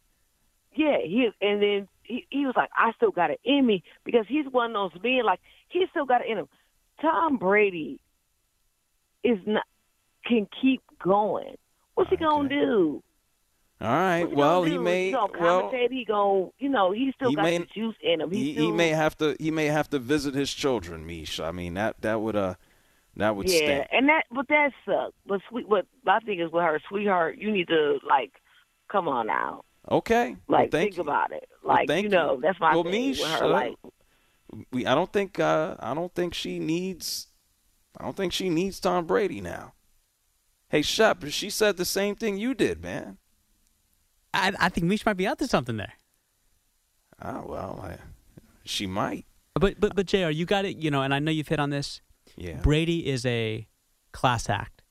yeah, 0.74 0.98
he 0.98 1.30
and 1.40 1.62
then 1.62 1.88
he 2.02 2.26
he 2.30 2.46
was 2.46 2.54
like, 2.56 2.70
"I 2.76 2.92
still 2.96 3.12
got 3.12 3.30
it 3.30 3.40
in 3.44 3.64
me," 3.66 3.82
because 4.04 4.26
he's 4.28 4.46
one 4.50 4.74
of 4.76 4.92
those 4.92 5.02
men 5.02 5.24
like 5.24 5.40
he 5.68 5.86
still 5.90 6.04
got 6.06 6.20
it 6.22 6.28
in 6.28 6.38
him. 6.38 6.48
Tom 7.00 7.36
Brady 7.38 8.00
is 9.22 9.38
not 9.46 9.64
can 10.26 10.46
keep 10.60 10.82
going. 11.02 11.56
What's 11.94 12.10
he 12.10 12.16
gonna 12.16 12.48
do? 12.48 13.02
All 13.80 13.88
right. 13.88 14.24
Well, 14.24 14.62
he 14.62 14.78
may. 14.78 15.08
He 15.08 15.16
well. 15.38 15.70
He 15.70 16.04
gonna, 16.06 16.48
you 16.58 16.68
know, 16.68 16.92
he 16.92 17.12
still 17.16 17.30
he 17.30 17.36
got 17.36 17.42
may, 17.42 17.58
the 17.58 17.66
juice 17.66 17.96
in 18.02 18.20
him. 18.20 18.30
He, 18.30 18.44
he, 18.44 18.52
still, 18.54 18.66
he 18.66 18.72
may 18.72 18.90
have 18.90 19.16
to. 19.18 19.36
He 19.38 19.50
may 19.50 19.66
have 19.66 19.90
to 19.90 19.98
visit 19.98 20.34
his 20.34 20.52
children, 20.52 21.06
Mish. 21.06 21.40
I 21.40 21.50
mean, 21.50 21.74
that 21.74 22.00
that 22.02 22.20
would 22.20 22.36
uh, 22.36 22.54
that 23.16 23.34
would 23.36 23.48
yeah, 23.50 23.56
stink. 23.56 23.88
and 23.92 24.08
that, 24.08 24.24
but 24.30 24.48
that 24.48 24.70
sucks. 24.86 25.14
But 25.26 25.40
sweet, 25.48 25.68
what 25.68 25.86
I 26.06 26.20
think 26.20 26.40
is 26.40 26.50
with 26.52 26.62
her, 26.62 26.80
sweetheart, 26.88 27.36
you 27.38 27.50
need 27.50 27.68
to 27.68 27.98
like, 28.08 28.32
come 28.90 29.08
on 29.08 29.28
out. 29.28 29.64
Okay. 29.90 30.36
Like, 30.48 30.72
well, 30.72 30.82
think 30.82 30.96
you. 30.96 31.02
about 31.02 31.32
it. 31.32 31.48
Well, 31.62 31.76
Like, 31.76 31.88
thank 31.88 32.04
you 32.04 32.08
know, 32.10 32.38
that's 32.40 32.58
my 32.60 32.74
well, 32.74 32.84
thing 32.84 33.10
Mish, 33.10 33.20
with 33.20 33.28
her. 33.28 33.44
uh, 33.44 33.48
Like, 33.48 33.74
we. 34.70 34.86
I 34.86 34.94
don't 34.94 35.12
think. 35.12 35.38
Uh, 35.40 35.76
I 35.80 35.94
don't 35.94 36.14
think 36.14 36.32
she 36.32 36.58
needs. 36.58 37.26
I 37.98 38.04
don't 38.04 38.16
think 38.16 38.32
she 38.32 38.48
needs 38.50 38.80
Tom 38.80 39.04
Brady 39.06 39.40
now. 39.40 39.74
Hey, 40.68 40.82
Shep, 40.82 41.24
she 41.28 41.50
said 41.50 41.76
the 41.76 41.84
same 41.84 42.16
thing 42.16 42.36
you 42.38 42.54
did, 42.54 42.82
man. 42.82 43.18
I, 44.34 44.52
I 44.58 44.68
think 44.68 44.86
Mish 44.86 45.06
might 45.06 45.16
be 45.16 45.26
out 45.26 45.38
to 45.38 45.46
something 45.46 45.76
there. 45.76 45.92
Oh 47.22 47.44
well, 47.48 47.80
I, 47.82 47.96
she 48.64 48.86
might. 48.86 49.26
But 49.54 49.80
but 49.80 49.94
but 49.94 50.06
Jr. 50.06 50.30
You 50.30 50.46
got 50.46 50.64
it. 50.64 50.76
You 50.76 50.90
know, 50.90 51.02
and 51.02 51.14
I 51.14 51.18
know 51.20 51.30
you've 51.30 51.48
hit 51.48 51.60
on 51.60 51.70
this. 51.70 52.00
Yeah. 52.36 52.56
Brady 52.56 53.06
is 53.06 53.24
a 53.24 53.66
class 54.12 54.48
act. 54.48 54.82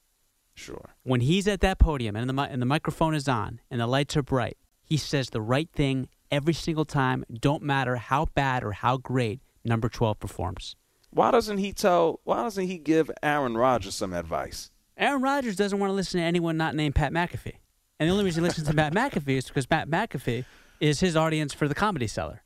Sure. 0.55 0.91
When 1.03 1.21
he's 1.21 1.47
at 1.47 1.61
that 1.61 1.79
podium 1.79 2.15
and 2.15 2.29
the 2.29 2.41
and 2.41 2.61
the 2.61 2.65
microphone 2.65 3.15
is 3.15 3.27
on 3.27 3.59
and 3.69 3.81
the 3.81 3.87
lights 3.87 4.15
are 4.15 4.23
bright, 4.23 4.57
he 4.83 4.97
says 4.97 5.29
the 5.29 5.41
right 5.41 5.69
thing 5.73 6.07
every 6.31 6.53
single 6.53 6.85
time. 6.85 7.25
Don't 7.31 7.63
matter 7.63 7.95
how 7.97 8.27
bad 8.33 8.63
or 8.63 8.71
how 8.71 8.97
great 8.97 9.41
number 9.65 9.89
twelve 9.89 10.19
performs. 10.19 10.75
Why 11.09 11.31
doesn't 11.31 11.57
he 11.57 11.73
tell? 11.73 12.21
Why 12.23 12.43
doesn't 12.43 12.67
he 12.67 12.77
give 12.77 13.11
Aaron 13.21 13.55
Rodgers 13.57 13.95
some 13.95 14.13
advice? 14.13 14.71
Aaron 14.97 15.21
Rodgers 15.21 15.55
doesn't 15.55 15.79
want 15.79 15.89
to 15.89 15.95
listen 15.95 16.19
to 16.19 16.25
anyone 16.25 16.55
not 16.55 16.75
named 16.75 16.95
Pat 16.95 17.11
McAfee, 17.11 17.55
and 17.99 18.09
the 18.09 18.11
only 18.11 18.25
reason 18.25 18.43
he 18.43 18.47
listens 18.47 18.67
to 18.67 18.73
Matt 18.73 18.93
McAfee 18.95 19.37
is 19.37 19.47
because 19.47 19.69
Matt 19.69 19.89
McAfee 19.89 20.45
is 20.79 20.99
his 20.99 21.15
audience 21.15 21.53
for 21.53 21.67
the 21.67 21.75
Comedy 21.75 22.07
Cellar. 22.07 22.43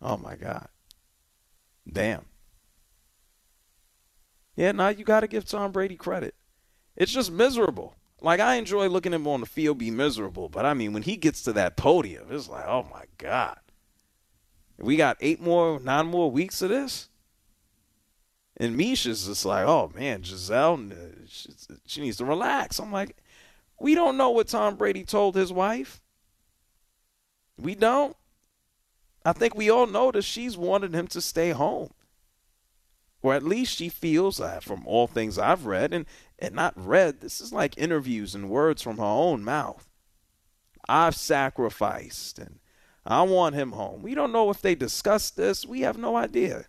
Oh 0.00 0.16
my 0.16 0.34
God. 0.34 0.68
Damn. 1.90 2.26
Yeah, 4.56 4.72
now 4.72 4.88
you 4.88 5.04
got 5.04 5.20
to 5.20 5.28
give 5.28 5.44
Tom 5.44 5.72
Brady 5.72 5.96
credit. 5.96 6.34
It's 6.96 7.12
just 7.12 7.32
miserable. 7.32 7.96
Like 8.20 8.40
I 8.40 8.56
enjoy 8.56 8.88
looking 8.88 9.12
at 9.12 9.16
him 9.16 9.26
on 9.26 9.40
the 9.40 9.46
field 9.46 9.78
be 9.78 9.90
miserable, 9.90 10.48
but 10.48 10.64
I 10.64 10.74
mean 10.74 10.92
when 10.92 11.02
he 11.02 11.16
gets 11.16 11.42
to 11.42 11.52
that 11.54 11.76
podium, 11.76 12.26
it's 12.30 12.48
like, 12.48 12.66
oh 12.66 12.86
my 12.90 13.04
God. 13.18 13.58
We 14.78 14.96
got 14.96 15.16
eight 15.20 15.40
more, 15.40 15.80
nine 15.80 16.06
more 16.06 16.30
weeks 16.30 16.62
of 16.62 16.68
this. 16.70 17.08
And 18.56 18.76
Misha's 18.76 19.26
just 19.26 19.44
like, 19.44 19.66
oh 19.66 19.90
man, 19.94 20.22
Gisele, 20.22 20.90
she, 21.26 21.48
she 21.86 22.00
needs 22.00 22.18
to 22.18 22.24
relax. 22.24 22.78
I'm 22.78 22.92
like, 22.92 23.16
we 23.82 23.96
don't 23.96 24.16
know 24.16 24.30
what 24.30 24.46
Tom 24.46 24.76
Brady 24.76 25.02
told 25.02 25.34
his 25.34 25.52
wife. 25.52 26.00
We 27.58 27.74
don't. 27.74 28.16
I 29.24 29.32
think 29.32 29.56
we 29.56 29.70
all 29.70 29.88
know 29.88 30.12
that 30.12 30.22
she's 30.22 30.56
wanted 30.56 30.94
him 30.94 31.08
to 31.08 31.20
stay 31.20 31.50
home. 31.50 31.90
Or 33.22 33.34
at 33.34 33.42
least 33.42 33.76
she 33.76 33.88
feels 33.88 34.36
that 34.36 34.62
from 34.62 34.86
all 34.86 35.08
things 35.08 35.36
I've 35.36 35.66
read 35.66 35.92
and, 35.92 36.06
and 36.38 36.54
not 36.54 36.74
read. 36.76 37.20
This 37.20 37.40
is 37.40 37.52
like 37.52 37.76
interviews 37.76 38.36
and 38.36 38.48
words 38.48 38.82
from 38.82 38.98
her 38.98 39.04
own 39.04 39.42
mouth. 39.42 39.88
I've 40.88 41.16
sacrificed 41.16 42.38
and 42.38 42.60
I 43.04 43.22
want 43.22 43.56
him 43.56 43.72
home. 43.72 44.00
We 44.00 44.14
don't 44.14 44.32
know 44.32 44.48
if 44.50 44.62
they 44.62 44.76
discussed 44.76 45.36
this. 45.36 45.66
We 45.66 45.80
have 45.80 45.98
no 45.98 46.16
idea. 46.16 46.66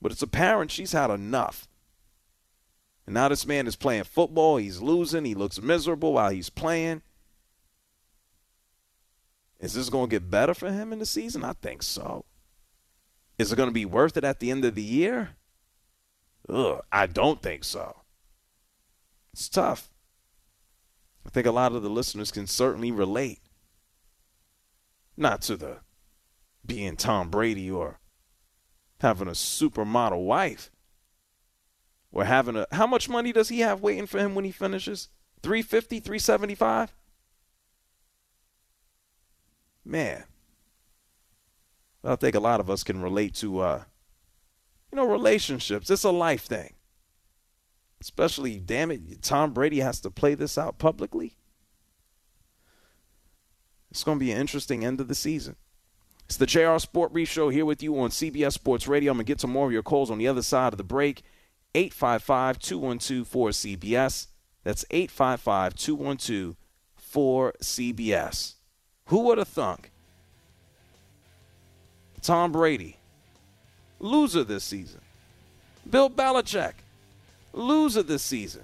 But 0.00 0.12
it's 0.12 0.22
apparent 0.22 0.70
she's 0.70 0.92
had 0.92 1.10
enough. 1.10 1.66
And 3.06 3.14
now 3.14 3.28
this 3.28 3.46
man 3.46 3.66
is 3.66 3.76
playing 3.76 4.04
football. 4.04 4.56
He's 4.56 4.80
losing. 4.80 5.24
He 5.24 5.34
looks 5.34 5.60
miserable 5.60 6.12
while 6.12 6.30
he's 6.30 6.50
playing. 6.50 7.02
Is 9.58 9.74
this 9.74 9.90
going 9.90 10.10
to 10.10 10.16
get 10.16 10.30
better 10.30 10.54
for 10.54 10.70
him 10.70 10.92
in 10.92 10.98
the 10.98 11.06
season? 11.06 11.44
I 11.44 11.52
think 11.52 11.82
so. 11.82 12.24
Is 13.38 13.52
it 13.52 13.56
going 13.56 13.68
to 13.68 13.74
be 13.74 13.84
worth 13.84 14.16
it 14.16 14.24
at 14.24 14.40
the 14.40 14.50
end 14.50 14.64
of 14.64 14.74
the 14.74 14.82
year? 14.82 15.30
Ugh, 16.48 16.82
I 16.90 17.06
don't 17.06 17.40
think 17.40 17.64
so. 17.64 17.96
It's 19.32 19.48
tough. 19.48 19.90
I 21.24 21.30
think 21.30 21.46
a 21.46 21.52
lot 21.52 21.74
of 21.74 21.82
the 21.82 21.88
listeners 21.88 22.32
can 22.32 22.46
certainly 22.46 22.90
relate. 22.90 23.40
Not 25.16 25.42
to 25.42 25.56
the 25.56 25.78
being 26.64 26.96
Tom 26.96 27.30
Brady 27.30 27.70
or 27.70 28.00
having 29.00 29.28
a 29.28 29.32
supermodel 29.32 30.24
wife 30.24 30.70
or 32.12 32.24
having 32.24 32.56
a 32.56 32.66
how 32.72 32.86
much 32.86 33.08
money 33.08 33.32
does 33.32 33.48
he 33.48 33.60
have 33.60 33.80
waiting 33.80 34.06
for 34.06 34.18
him 34.18 34.34
when 34.34 34.44
he 34.44 34.52
finishes? 34.52 35.08
350 35.42 36.00
375 36.00 36.94
man. 39.84 40.24
I 42.04 42.16
think 42.16 42.34
a 42.34 42.40
lot 42.40 42.60
of 42.60 42.70
us 42.70 42.84
can 42.84 43.02
relate 43.02 43.34
to 43.36 43.60
uh 43.60 43.82
you 44.92 44.96
know 44.96 45.06
relationships. 45.06 45.90
It's 45.90 46.04
a 46.04 46.10
life 46.10 46.44
thing. 46.44 46.74
Especially 48.00 48.58
damn 48.58 48.90
it 48.90 49.22
tom 49.22 49.52
brady 49.52 49.80
has 49.80 50.00
to 50.00 50.10
play 50.10 50.34
this 50.34 50.58
out 50.58 50.78
publicly? 50.78 51.36
It's 53.90 54.04
going 54.04 54.18
to 54.18 54.24
be 54.24 54.32
an 54.32 54.40
interesting 54.40 54.86
end 54.86 55.02
of 55.02 55.08
the 55.08 55.14
season. 55.14 55.56
It's 56.24 56.38
the 56.38 56.46
JR 56.46 56.78
Sport 56.78 57.12
Brief 57.12 57.28
Show 57.28 57.50
here 57.50 57.66
with 57.66 57.82
you 57.82 57.98
on 58.00 58.08
CBS 58.08 58.54
Sports 58.54 58.88
Radio. 58.88 59.12
I'm 59.12 59.18
going 59.18 59.26
to 59.26 59.30
get 59.30 59.38
some 59.38 59.50
more 59.50 59.66
of 59.66 59.72
your 59.72 59.82
calls 59.82 60.10
on 60.10 60.16
the 60.16 60.28
other 60.28 60.40
side 60.40 60.72
of 60.72 60.78
the 60.78 60.82
break. 60.82 61.22
855 61.74 62.58
212 62.58 63.28
4CBS. 63.28 64.26
That's 64.64 64.84
855 64.90 65.74
212 65.74 66.56
4CBS. 67.12 68.54
Who 69.06 69.20
would 69.24 69.38
have 69.38 69.48
thunk? 69.48 69.90
Tom 72.20 72.52
Brady, 72.52 72.96
loser 73.98 74.44
this 74.44 74.62
season. 74.62 75.00
Bill 75.90 76.08
Belichick, 76.08 76.74
loser 77.52 78.04
this 78.04 78.22
season. 78.22 78.62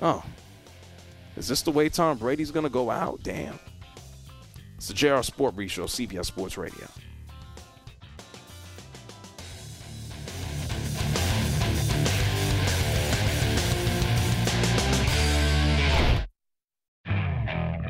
Oh, 0.00 0.24
is 1.36 1.48
this 1.48 1.62
the 1.62 1.70
way 1.70 1.88
Tom 1.88 2.16
Brady's 2.16 2.50
going 2.50 2.64
to 2.64 2.70
go 2.70 2.90
out? 2.90 3.22
Damn. 3.22 3.58
It's 4.76 4.88
the 4.88 4.94
JR 4.94 5.22
Sport 5.22 5.54
Brief 5.54 5.70
Show, 5.70 5.84
CBS 5.84 6.26
Sports 6.26 6.56
Radio. 6.58 6.86